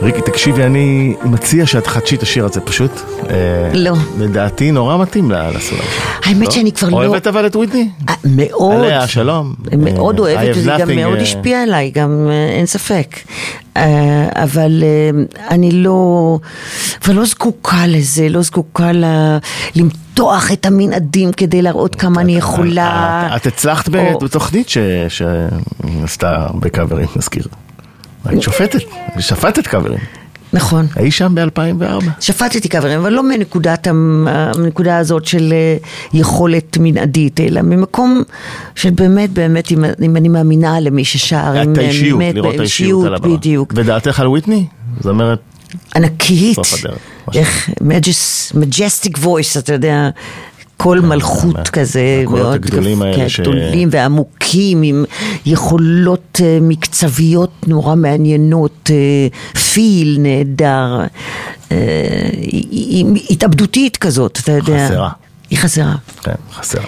ריקי, 0.04 0.22
תקשיבי, 0.22 0.64
אני 0.64 1.16
מציע 1.26 1.66
שאת 1.66 1.84
תחדשי 1.84 2.16
את 2.16 2.24
השיר 2.24 2.46
הזה 2.46 2.62
פשוט. 2.62 2.92
אה, 3.30 3.36
לא. 3.74 3.94
לדעתי 4.20 4.72
נורא 4.72 4.98
מתאים 4.98 5.32
לסולם. 5.32 5.82
האמת 6.24 6.52
שאני 6.52 6.72
כבר 6.72 6.90
לא... 6.90 6.96
אוהבת 6.96 7.28
אבל 7.28 7.46
את 7.46 7.56
וויטני? 7.56 7.90
אה, 8.10 8.14
מאוד. 8.26 8.76
עליה 8.76 9.04
השלום. 9.04 9.54
מאוד 9.78 10.20
אה, 10.20 10.26
I 10.26 10.38
אוהבת, 10.38 10.58
וזה 10.58 10.72
גם 10.80 10.96
מאוד 10.96 11.18
השפיע 11.18 11.62
עליי, 11.64 11.92
גם 11.92 12.30
אין 12.58 12.66
ספק. 12.66 13.16
אבל 14.36 14.84
אני 15.50 15.72
לא, 15.72 16.40
כבר 17.02 17.14
לא 17.14 17.26
זקוקה 17.26 17.88
לזה, 17.88 18.30
לא 18.30 18.42
זקוקה 18.42 18.92
ל... 18.92 19.06
למתוח 19.76 20.52
את 20.52 20.66
המנעדים 20.66 21.32
כדי 21.32 21.62
להראות 21.62 21.96
כמה 21.96 22.22
אני 22.22 22.36
יכולה. 22.38 23.30
את- 23.36 23.46
הצלחת 23.48 23.90
בתוכנית 24.22 24.70
שעשתה 25.10 26.48
בקאברים, 26.60 27.08
נזכיר. 27.16 27.44
את 28.28 28.42
שופטת, 28.42 28.80
שפטת 29.20 29.68
קאברים. 29.68 30.00
נכון. 30.54 30.88
היית 30.96 31.14
שם 31.14 31.36
ב-2004. 31.36 32.06
שפטתי 32.20 32.68
קאברים, 32.70 33.00
אבל 33.00 33.14
לא 33.14 33.24
מנקודת 33.24 33.88
הנקודה 34.28 34.98
הזאת 34.98 35.26
של 35.26 35.54
אה, 35.54 35.78
יכולת 36.14 36.78
מנעדית, 36.80 37.40
אלא 37.40 37.62
ממקום 37.62 38.24
של 38.76 38.90
באמת, 38.90 39.30
באמת, 39.30 39.72
אם, 39.72 39.86
אם 40.06 40.18
אני 40.18 40.30
מאמינה 40.30 40.80
למי 40.80 41.06
ששר, 41.06 41.54
את 41.62 41.68
אם 41.68 41.74
האישיות, 41.78 42.22
לראות 42.34 42.56
את 42.56 42.60
האישיות 42.60 43.06
על 43.06 43.16
הבמה. 43.16 43.38
בדיוק. 43.38 43.74
ודעתך 43.76 44.20
על 44.20 44.28
ויטני? 44.28 44.66
זמרת 45.02 45.40
ענקית, 45.96 46.56
סוף 46.56 46.74
הדרך, 46.74 46.98
משהו. 47.28 47.42
איך, 47.42 47.70
majestic 48.54 49.18
voice, 49.18 49.58
אתה 49.58 49.74
יודע, 49.74 50.10
קול 50.78 51.00
מלכות 51.00 51.54
מה- 51.56 51.64
כזה, 51.64 52.24
מאוד 52.30 52.54
הגדולים 52.54 53.02
האלה 53.02 53.16
כן, 53.16 53.30
ש- 53.30 53.40
גדולים 53.40 53.90
ועמוקים, 53.92 54.82
עם 54.84 55.06
יכולות 55.46 56.42
אה, 56.44 56.58
מקצביות 56.62 57.50
נורא 57.68 57.96
מעניינות, 57.96 58.90
אה, 58.94 59.28
פיל 59.60 60.18
נהדר, 60.20 61.02
אה, 61.72 61.78
היא 62.42 63.06
היא 63.06 63.24
התאבדותית 63.30 63.98
כזאת, 63.98 64.40
אתה 64.44 64.52
יודע. 64.52 64.86
חסרה. 64.88 65.10
היא 65.50 65.60
חסרה. 65.60 65.96
כן, 66.24 66.32
חסרה. 66.54 66.84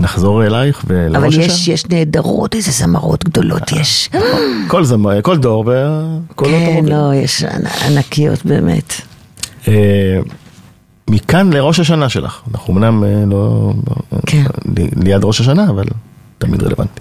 נחזור 0.00 0.46
אלייך 0.46 0.84
ולראש 0.86 1.34
אבל. 1.34 1.44
יש, 1.44 1.68
יש 1.68 1.86
נהדרות, 1.86 2.54
איזה 2.54 2.70
זמרות 2.70 3.24
גדולות 3.24 3.72
יש. 3.80 4.10
כל 4.68 4.84
זמר, 4.84 5.22
כל 5.22 5.36
דור 5.38 5.64
והקולות 5.66 6.54
כן. 6.54 6.84
לא, 6.84 7.14
יש 7.14 7.42
ענ- 7.44 7.84
ענקיות 7.86 8.44
באמת. 8.46 8.92
אה, 11.10 11.14
מכאן 11.14 11.52
לראש 11.52 11.80
השנה 11.80 12.08
שלך. 12.08 12.40
אנחנו 12.54 12.72
אמנם 12.74 13.04
אה, 13.04 13.24
לא... 13.26 13.72
כן. 14.26 14.44
ל- 14.76 15.04
ליד 15.08 15.24
ראש 15.24 15.40
השנה, 15.40 15.70
אבל 15.70 15.84
תמיד 16.38 16.62
רלוונטי. 16.62 17.00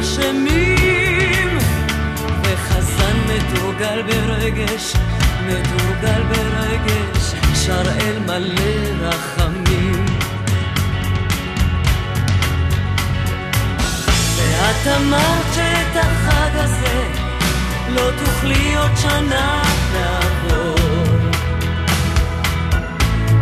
אשמים. 0.00 1.58
וחזן 2.42 3.16
מתורגל 3.28 4.02
ברגש, 4.02 4.92
מתורגל 5.46 6.22
ברגש, 6.22 7.34
שר 7.54 7.82
אל 8.00 8.18
מלא 8.26 9.08
רחמים. 9.08 10.06
ואת 14.36 14.86
אמרת 14.96 15.54
שאת 15.54 15.96
החג 15.96 16.50
הזה 16.54 17.02
לא 17.88 18.10
תוכלי 18.24 18.76
עוד 18.76 18.90
שנה 18.96 19.62
לעבור. 19.94 20.74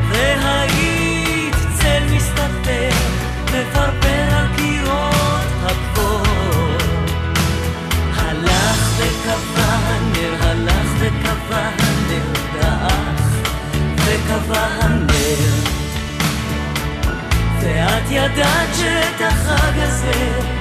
והיית 0.09 1.57
צל 1.79 2.03
מסתתר, 2.11 2.91
מפרפר 3.45 3.92
וקבע 13.97 14.67
הנר. 14.81 15.73
ואת 17.61 18.11
ידעת 18.11 18.69
שאת 18.75 19.21
החג 19.21 19.79
הזה 19.79 20.52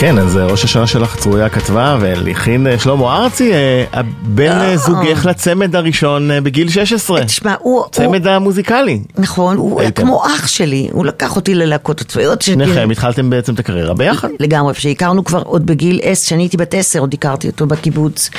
כן, 0.00 0.18
אז 0.18 0.36
אה, 0.36 0.46
ראש 0.46 0.64
השנה 0.64 0.86
שלך 0.86 1.16
צרויה 1.16 1.48
כתבה 1.48 1.96
והלחין 2.00 2.66
אה, 2.66 2.78
שלמה 2.78 3.16
ארצי, 3.16 3.52
אה, 3.52 3.84
בן 4.22 4.50
אה. 4.52 4.76
זוגך 4.76 5.26
לצמד 5.26 5.76
הראשון 5.76 6.30
בגיל 6.42 6.70
16. 6.70 7.24
תשמע, 7.24 7.54
הוא... 7.58 7.78
הוא- 7.80 7.86
צמד 7.92 8.26
המוזיקלי. 8.26 9.00
נכון, 9.18 9.56
הוא 9.56 9.80
היה. 9.80 9.90
כמו 9.90 10.26
אח 10.26 10.46
שלי, 10.46 10.88
הוא 10.92 11.06
לקח 11.06 11.36
אותי 11.36 11.54
ללהקות 11.54 12.00
הצבאיות. 12.00 12.42
שניכם 12.42 12.88
התחלתם 12.90 13.30
בעצם 13.30 13.54
את 13.54 13.58
הקריירה 13.58 13.94
ביחד. 13.94 14.28
לגמרי, 14.40 14.74
שהכרנו 14.74 15.24
כבר 15.24 15.42
עוד 15.42 15.66
בגיל 15.66 16.00
עשר, 16.02 16.26
כשאני 16.26 16.42
הייתי 16.42 16.56
בת 16.56 16.74
עשר, 16.74 16.98
עוד 17.00 17.14
הכרתי 17.14 17.46
אותו 17.48 17.66
בקיבוץ. 17.66 18.30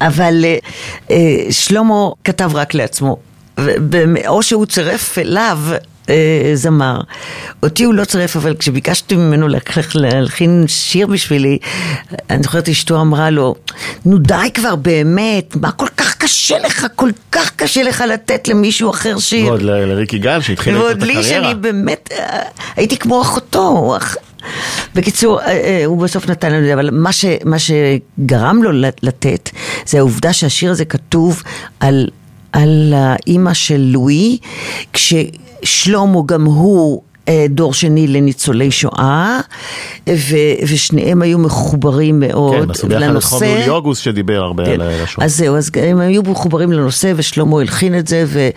אבל 0.00 0.44
שלמה 1.50 1.94
כתב 2.24 2.50
רק 2.54 2.74
לעצמו, 2.74 3.16
או 4.28 4.42
שהוא 4.42 4.66
צירף 4.66 5.18
אליו 5.18 5.58
אה, 6.10 6.50
זמר. 6.54 7.00
אותי 7.62 7.84
הוא 7.84 7.94
לא 7.94 8.04
צירף, 8.04 8.36
אבל 8.36 8.54
כשביקשתי 8.58 9.16
ממנו 9.16 9.46
להלחין 9.94 10.64
שיר 10.68 11.06
בשבילי, 11.06 11.58
אני 12.30 12.42
זוכרת 12.42 12.68
אשתו 12.68 13.00
אמרה 13.00 13.30
לו, 13.30 13.54
נו 14.04 14.18
די 14.18 14.34
כבר 14.54 14.76
באמת, 14.76 15.56
מה 15.60 15.70
כל 15.72 15.86
כך 15.96 16.14
קשה 16.16 16.58
לך, 16.58 16.86
כל 16.96 17.10
כך 17.32 17.50
קשה 17.56 17.82
לך 17.82 18.04
לתת 18.12 18.48
למישהו 18.48 18.90
אחר 18.90 19.18
שיר. 19.18 19.46
ועוד 19.46 19.62
ל- 19.62 19.70
לריק 19.70 20.12
יגאל 20.12 20.40
שהתחיל 20.40 20.76
את 20.76 20.80
ועוד 20.80 21.02
לי 21.02 21.12
הקריירה. 21.16 21.44
שאני 21.44 21.54
באמת, 21.54 22.08
אה, 22.18 22.42
הייתי 22.76 22.96
כמו 22.96 23.22
אחותו. 23.22 23.96
בקיצור, 24.94 25.40
אה, 25.40 25.46
אה, 25.46 25.82
הוא 25.86 26.02
בסוף 26.02 26.28
נתן 26.28 26.52
לנו 26.52 26.58
את 26.60 26.64
זה, 26.64 26.74
אבל 26.74 26.90
מה, 26.92 27.12
ש, 27.12 27.24
מה 27.44 27.56
שגרם 27.58 28.62
לו 28.62 28.72
לת- 28.72 29.00
לתת, 29.02 29.50
זה 29.86 29.98
העובדה 29.98 30.32
שהשיר 30.32 30.70
הזה 30.70 30.84
כתוב 30.84 31.42
על, 31.80 32.06
על 32.52 32.92
האימא 32.96 33.54
של 33.54 33.80
לואי, 33.80 34.38
כששלמה 35.62 36.20
גם 36.26 36.44
הוא... 36.44 37.02
אה, 37.30 37.46
דור 37.48 37.74
שני 37.74 38.06
לניצולי 38.06 38.70
שואה, 38.70 39.40
ו, 40.08 40.36
ושניהם 40.62 41.22
היו 41.22 41.38
מחוברים 41.38 42.20
מאוד 42.20 42.76
כן, 42.80 42.88
ביחד 42.88 43.16
את 43.16 43.24
חום 43.24 43.44
יולי 43.44 43.68
אוגוסט 43.68 44.02
שדיבר 44.02 44.38
הרבה 44.38 44.64
כן. 44.64 44.72
על 44.72 44.80
הלשון. 44.80 45.24
אז 45.24 45.36
זהו, 45.36 45.56
אז 45.56 45.70
הם 45.74 45.98
היו 45.98 46.22
מחוברים 46.22 46.72
לנושא 46.72 47.12
ושלמה 47.16 47.60
הלחין 47.60 47.98
את 47.98 48.06
זה 48.06 48.24
ו- 48.26 48.48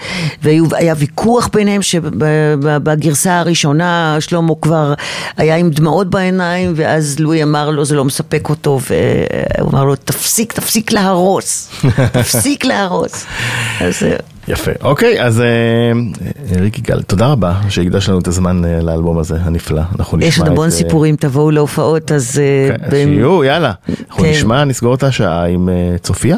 והיה 0.41 0.93
ויכוח 0.97 1.49
ביניהם 1.54 1.82
שבגרסה 1.82 3.39
הראשונה 3.39 4.18
שלמה 4.20 4.54
כבר 4.62 4.93
היה 5.38 5.56
עם 5.56 5.70
דמעות 5.70 6.10
בעיניים 6.10 6.74
ואז 6.76 7.20
לואי 7.20 7.43
אמר 7.43 7.70
לו 7.70 7.86
זה 7.86 7.95
לא 7.95 8.06
מספק 8.06 8.49
אותו 8.49 8.80
והוא 8.89 9.72
אמר 9.72 9.84
לו 9.84 9.95
תפסיק, 9.95 10.54
תפסיק 10.54 10.91
להרוס, 10.91 11.70
תפסיק 12.12 12.66
להרוס. 12.66 13.26
אז 13.82 13.99
זהו. 13.99 14.32
יפה. 14.48 14.72
אוקיי, 14.82 15.24
אז 15.24 15.41
אה, 15.41 15.46
אה, 15.46 16.62
ריק 16.62 16.80
יגאל, 16.80 17.02
תודה 17.02 17.28
רבה 17.28 17.62
שהקדש 17.70 18.10
לנו 18.10 18.20
את 18.20 18.28
הזמן 18.28 18.66
אה, 18.66 18.82
לאלבום 18.82 19.18
הזה 19.18 19.38
הנפלא. 19.41 19.82
אנחנו 20.00 20.18
נשמע 20.18 20.28
יש 20.28 20.39
עוד 20.39 20.48
המון 20.48 20.68
את, 20.68 20.74
סיפורים, 20.74 21.16
תבואו 21.16 21.52
להופעות, 21.52 22.12
אז... 22.12 22.41
כן, 22.70 22.89
שיהיו, 22.91 23.44
יאללה. 23.44 23.72
אנחנו 24.10 24.24
כן. 24.24 24.30
נשמע, 24.30 24.64
נסגור 24.64 24.96
את 24.96 25.04
השעה 25.04 25.46
עם 25.46 25.70
צופיה, 26.02 26.38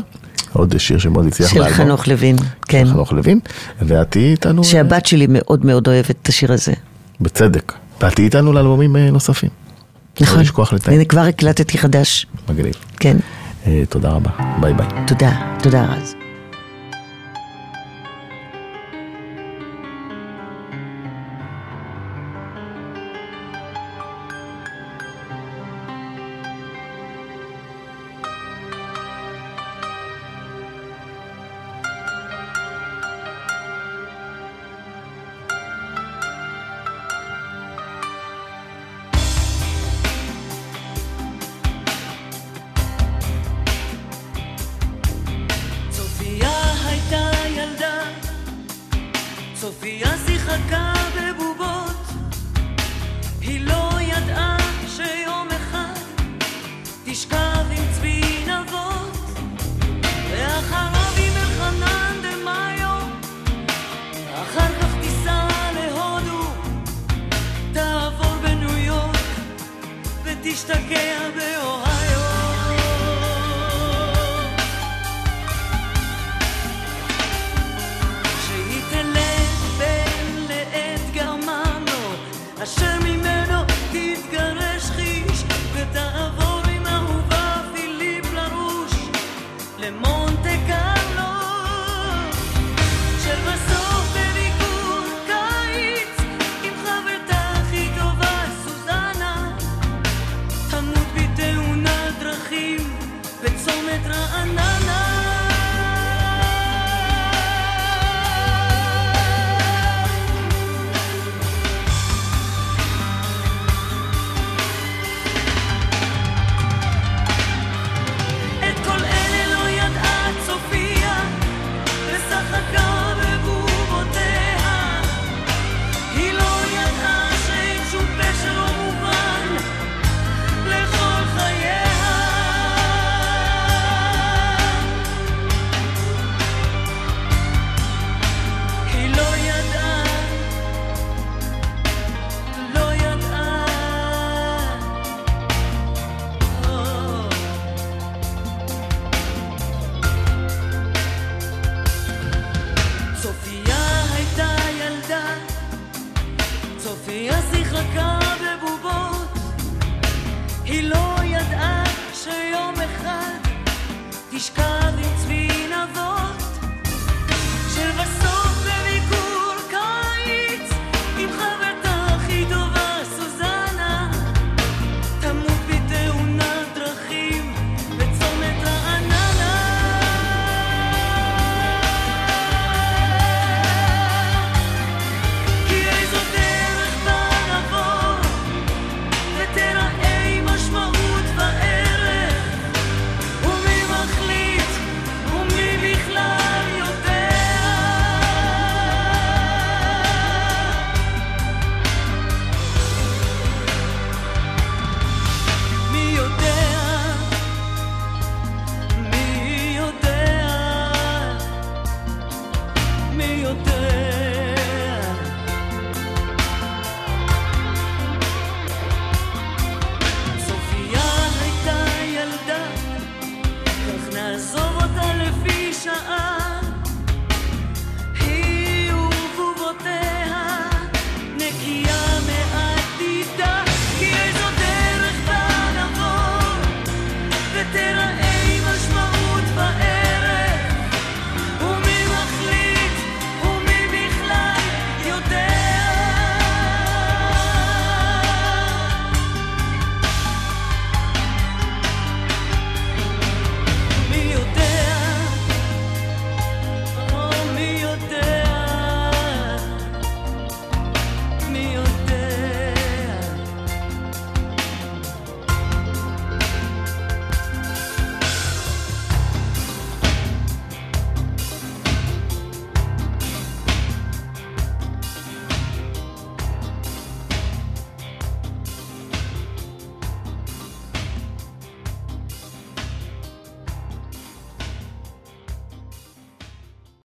עוד 0.54 0.78
שיר 0.78 0.98
שמאוד 0.98 1.26
הצליח 1.26 1.50
של 1.50 1.60
באלבום. 1.60 1.78
חנוך 1.78 2.08
לוין, 2.08 2.36
כן. 2.68 2.86
של 2.86 2.94
חנוך 2.94 3.14
לוין, 3.14 3.40
ואת 3.82 4.12
תהיי 4.12 4.32
איתנו, 4.32 4.64
שהבת 4.64 5.06
שלי 5.06 5.26
מאוד 5.30 5.66
מאוד 5.66 5.88
אוהבת 5.88 6.16
את 6.22 6.28
השיר 6.28 6.54
הזה. 6.54 6.74
בצדק, 7.22 7.74
ואת 8.02 8.14
תהיי 8.14 8.26
איתנו 8.26 8.54
לאלבומים 8.54 8.96
נוספים. 8.96 9.50
נכון. 10.22 10.36
לא 10.36 10.42
לשכוח 10.42 10.74
לתאם. 10.74 10.94
הנה 10.94 11.06
כבר 11.06 11.22
הקלטתי 11.22 11.78
חדש. 11.78 12.26
מגניב. 12.50 12.76
כן. 13.00 13.18
תודה 13.90 14.10
רבה, 14.10 14.30
ביי 14.62 14.74
ביי. 14.74 14.88
תודה, 15.08 15.32
תודה 15.64 15.86
רז. 15.86 16.25